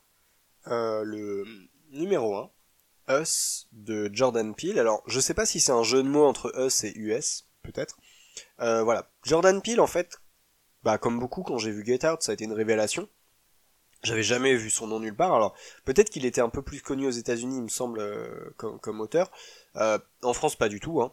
[0.66, 1.45] le
[1.93, 2.51] numéro 1,
[3.20, 4.78] Us de Jordan Peele.
[4.78, 7.97] Alors, je sais pas si c'est un jeu de mots entre Us et US, peut-être.
[8.59, 9.11] voilà.
[9.24, 10.22] Jordan Peele, en fait,
[10.83, 13.09] bah comme beaucoup quand j'ai vu Get Out, ça a été une révélation.
[14.03, 15.33] J'avais jamais vu son nom nulle part.
[15.33, 15.55] Alors
[15.85, 19.30] peut-être qu'il était un peu plus connu aux États-Unis, il me semble, euh, comme, auteur.
[19.76, 21.01] Euh, en France, pas du tout.
[21.03, 21.12] Hein.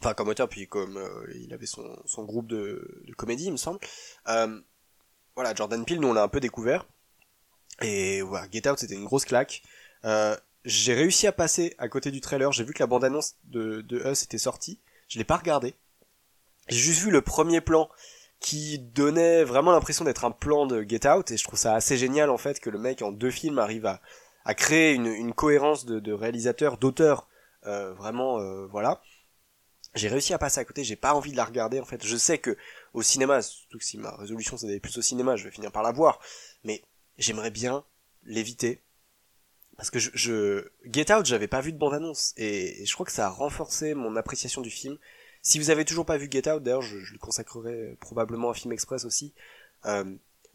[0.00, 3.78] Enfin, comme auteur, puis comme euh, il avait son, groupe de, comédie, il me semble.
[4.24, 6.86] voilà, Jordan Peele, nous on l'a un peu découvert.
[7.80, 9.62] Et voilà, Get Out, c'était une grosse claque.
[10.64, 12.50] j'ai réussi à passer à côté du trailer.
[12.50, 14.80] J'ai vu que la bande-annonce de, de Us était sortie.
[15.08, 15.74] Je l'ai pas regardé.
[16.68, 17.88] J'ai juste vu le premier plan
[18.44, 21.96] qui donnait vraiment l'impression d'être un plan de Get Out et je trouve ça assez
[21.96, 25.98] génial en fait que le mec en deux films arrive à, créer une, cohérence de,
[25.98, 27.26] de réalisateur, d'auteur,
[27.64, 29.00] euh, vraiment euh, voilà.
[29.94, 32.04] J'ai réussi à passer à côté, j'ai pas envie de la regarder en fait.
[32.04, 32.58] Je sais que
[32.92, 35.72] au cinéma, surtout que si ma résolution c'est d'aller plus au cinéma, je vais finir
[35.72, 36.20] par la voir,
[36.64, 36.82] mais
[37.16, 37.82] j'aimerais bien
[38.24, 38.82] l'éviter
[39.78, 40.68] parce que je, je...
[40.84, 43.94] Get Out j'avais pas vu de bande annonce et je crois que ça a renforcé
[43.94, 44.98] mon appréciation du film
[45.44, 48.72] si vous avez toujours pas vu Get Out, d'ailleurs, je, le consacrerai probablement à Film
[48.72, 49.34] Express aussi.
[49.84, 50.04] Euh,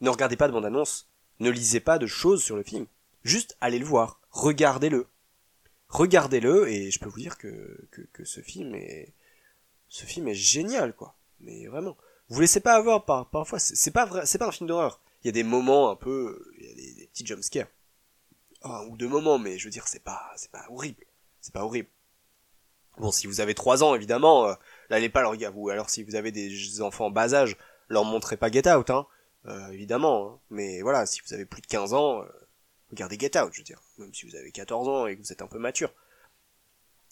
[0.01, 1.07] ne regardez pas de bande-annonce,
[1.39, 2.87] ne lisez pas de choses sur le film.
[3.23, 5.05] Juste allez le voir, regardez-le.
[5.89, 9.13] Regardez-le et je peux vous dire que, que, ce film est
[9.89, 11.15] ce film est génial quoi.
[11.39, 11.95] Mais vraiment,
[12.29, 15.01] vous laissez pas avoir par parfois c'est pas vrai, c'est pas un film d'horreur.
[15.23, 17.67] Il y a des moments un peu il y a des, petits jumpscares.
[18.63, 21.05] Un ou deux moments mais je veux dire c'est pas c'est pas horrible.
[21.41, 21.89] C'est pas horrible.
[22.99, 24.53] Bon, si vous avez 3 ans, évidemment, euh,
[24.89, 25.35] n'allez pas leur.
[25.55, 27.57] Ou alors, si vous avez des enfants bas âge,
[27.89, 29.05] leur montrez pas Get Out, hein,
[29.47, 30.33] euh, évidemment.
[30.33, 30.39] Hein.
[30.49, 32.25] Mais voilà, si vous avez plus de 15 ans, euh,
[32.91, 33.81] regardez Get Out, je veux dire.
[33.97, 35.91] Même si vous avez 14 ans et que vous êtes un peu mature.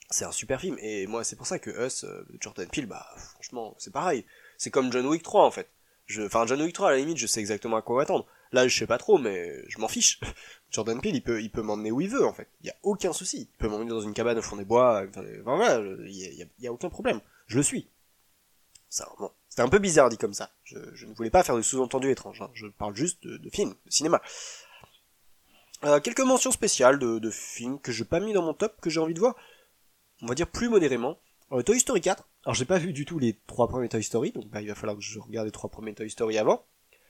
[0.09, 0.77] C'est un super film.
[0.79, 4.25] Et moi, c'est pour ça que Us, euh, Jordan Peele, bah, franchement, c'est pareil.
[4.57, 5.69] C'est comme John Wick 3, en fait.
[6.19, 8.25] Enfin, John Wick 3, à la limite, je sais exactement à quoi m'attendre.
[8.53, 10.21] Là, je sais pas trop, mais je m'en fiche.
[10.71, 12.47] Jordan Peele, il peut, il peut m'emmener où il veut, en fait.
[12.61, 13.49] Il y a aucun souci.
[13.51, 15.03] Il peut m'emmener dans une cabane au fond des bois.
[15.09, 17.19] Enfin, voilà, il y a, aucun problème.
[17.47, 17.89] Je le suis.
[18.89, 19.09] Ça,
[19.49, 20.51] c'était un peu bizarre dit comme ça.
[20.63, 22.41] Je, ne voulais pas faire de sous-entendu étrange.
[22.41, 22.51] Hein.
[22.53, 24.21] Je parle juste de, films, de cinéma.
[25.83, 28.89] Euh, quelques mentions spéciales de, films que je n'ai pas mis dans mon top, que
[28.89, 29.35] j'ai envie de voir.
[30.21, 31.19] On va dire plus modérément.
[31.51, 32.27] Euh, Toy Story 4.
[32.45, 34.75] Alors j'ai pas vu du tout les trois premiers Toy Story, donc bah, il va
[34.75, 36.63] falloir que je regarde les trois premiers Toy Story avant.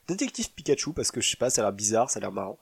[0.08, 2.58] Détective Pikachu, parce que je sais pas, ça a l'air bizarre, ça a l'air marrant.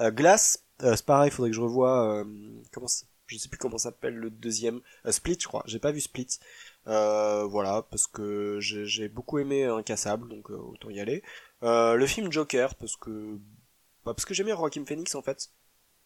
[0.00, 2.24] Euh, Glass, euh, c'est pareil, faudrait que je revoie,
[2.72, 2.88] comment
[3.26, 6.26] je sais plus comment s'appelle le deuxième, Split je crois, j'ai pas vu Split.
[6.88, 11.22] Euh, voilà, parce que j'ai beaucoup aimé Incassable, donc autant y aller.
[11.62, 13.38] le film Joker, parce que,
[14.04, 15.50] bah, parce que j'aime bien Joaquin Phoenix en fait,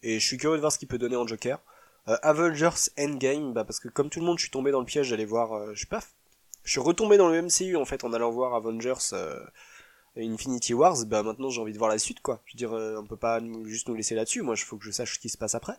[0.03, 1.61] et je suis curieux de voir ce qu'il peut donner en Joker.
[2.07, 5.11] Avengers Endgame, bah parce que comme tout le monde, je suis tombé dans le piège
[5.11, 6.03] d'aller voir, je sais pas,
[6.64, 9.14] je suis retombé dans le MCU en fait en allant voir Avengers
[10.16, 12.43] Infinity Wars, bah maintenant j'ai envie de voir la suite quoi.
[12.47, 14.43] Je veux dire, on peut pas juste nous laisser là-dessus.
[14.43, 15.74] Moi, il faut que je sache ce qui se passe après.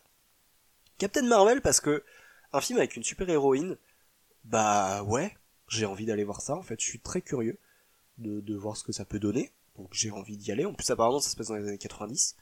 [0.97, 2.03] Captain Marvel parce que
[2.53, 3.77] un film avec une super héroïne,
[4.45, 5.35] bah ouais,
[5.67, 6.55] j'ai envie d'aller voir ça.
[6.55, 7.57] En fait, je suis très curieux
[8.17, 9.51] de, de voir ce que ça peut donner.
[9.77, 10.65] Donc j'ai envie d'y aller.
[10.65, 12.35] En plus, apparemment, ça se passe dans les années 90.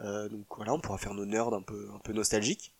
[0.00, 2.74] Euh, donc voilà, on pourra faire nos nerds un peu, un peu nostalgiques.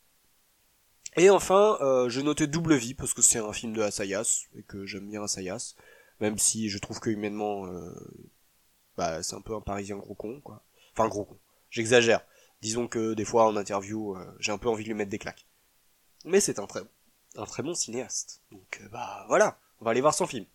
[1.17, 4.63] Et enfin, euh, je notais Double Vie parce que c'est un film de Asayas et
[4.65, 5.75] que j'aime bien Asayas,
[6.21, 7.95] même si je trouve que humainement, euh,
[8.97, 10.65] bah c'est un peu un Parisien gros con quoi.
[10.93, 11.39] Enfin gros con.
[11.71, 12.25] J'exagère.
[12.63, 15.19] Disons que des fois en interview, euh, j'ai un peu envie de lui mettre des
[15.19, 15.47] claques.
[16.25, 16.81] Mais c'est un très,
[17.37, 18.43] un très bon cinéaste.
[18.51, 20.47] Donc euh, bah voilà, on va aller voir son film.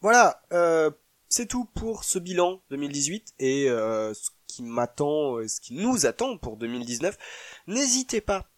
[0.00, 0.90] Voilà, euh,
[1.28, 6.36] c'est tout pour ce bilan 2018 et euh, ce qui m'attend, ce qui nous attend
[6.38, 7.16] pour 2019.
[7.68, 8.48] N'hésitez pas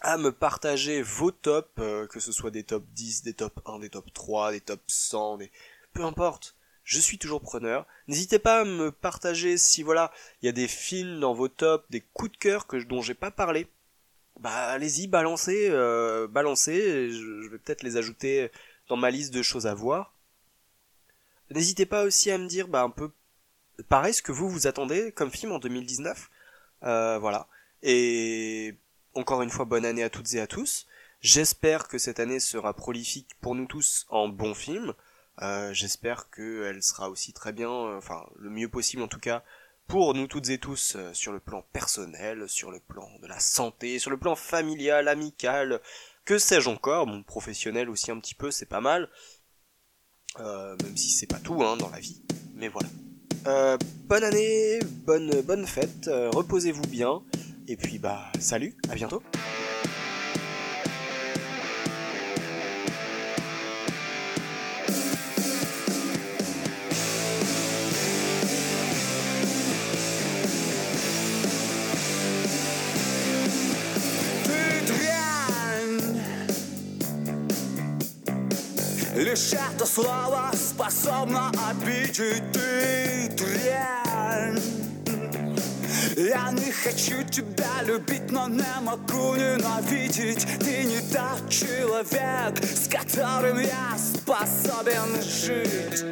[0.00, 3.90] à me partager vos tops, que ce soit des top 10, des top 1, des
[3.90, 5.50] top 3, des top 100, des...
[5.92, 6.54] peu importe.
[6.84, 7.84] Je suis toujours preneur.
[8.06, 10.10] N'hésitez pas à me partager si voilà,
[10.40, 13.14] il y a des films dans vos tops, des coups de cœur que dont j'ai
[13.14, 13.66] pas parlé.
[14.38, 17.10] Bah allez-y, balancez, euh, balancez.
[17.10, 18.50] Je, je vais peut-être les ajouter
[18.88, 20.14] dans ma liste de choses à voir.
[21.50, 23.10] N'hésitez pas aussi à me dire bah un peu
[23.88, 26.30] pareil ce que vous vous attendez comme film en 2019.
[26.84, 27.48] Euh, voilà.
[27.82, 28.76] Et
[29.14, 30.86] encore une fois bonne année à toutes et à tous.
[31.20, 34.94] J'espère que cette année sera prolifique pour nous tous en bons films.
[35.42, 39.42] Euh, J'espère qu'elle sera aussi très bien, enfin le mieux possible en tout cas,
[39.88, 43.40] pour nous toutes et tous euh, sur le plan personnel, sur le plan de la
[43.40, 45.80] santé, sur le plan familial, amical,
[46.26, 49.08] que sais-je encore, mon professionnel aussi un petit peu, c'est pas mal.
[50.40, 52.22] Euh, même si c'est pas tout hein, dans la vie,
[52.54, 52.88] mais voilà.
[53.46, 57.22] Euh, bonne année, bonne bonne fête, reposez-vous bien,
[57.66, 59.22] et puis bah salut, à bientôt.
[79.28, 82.42] Лишь это слово способно обидеть.
[82.50, 84.58] Ты дрянь.
[86.16, 90.46] Я не хочу тебя любить, но не могу ненавидеть.
[90.60, 96.06] Ты не тот человек, с которым я способен жить.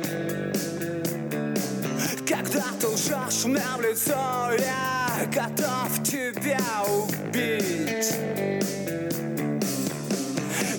[2.29, 8.13] Когда ты лжешь мне в лицо, я готов тебя убить.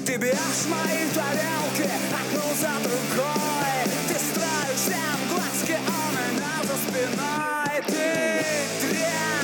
[0.06, 2.17] Ты берешь мои тарелки
[2.60, 3.84] за другой.
[4.08, 4.90] Ты строишь
[5.30, 7.76] глазки, а у меня за спиной.
[7.86, 8.06] Ты
[8.82, 9.37] трясешь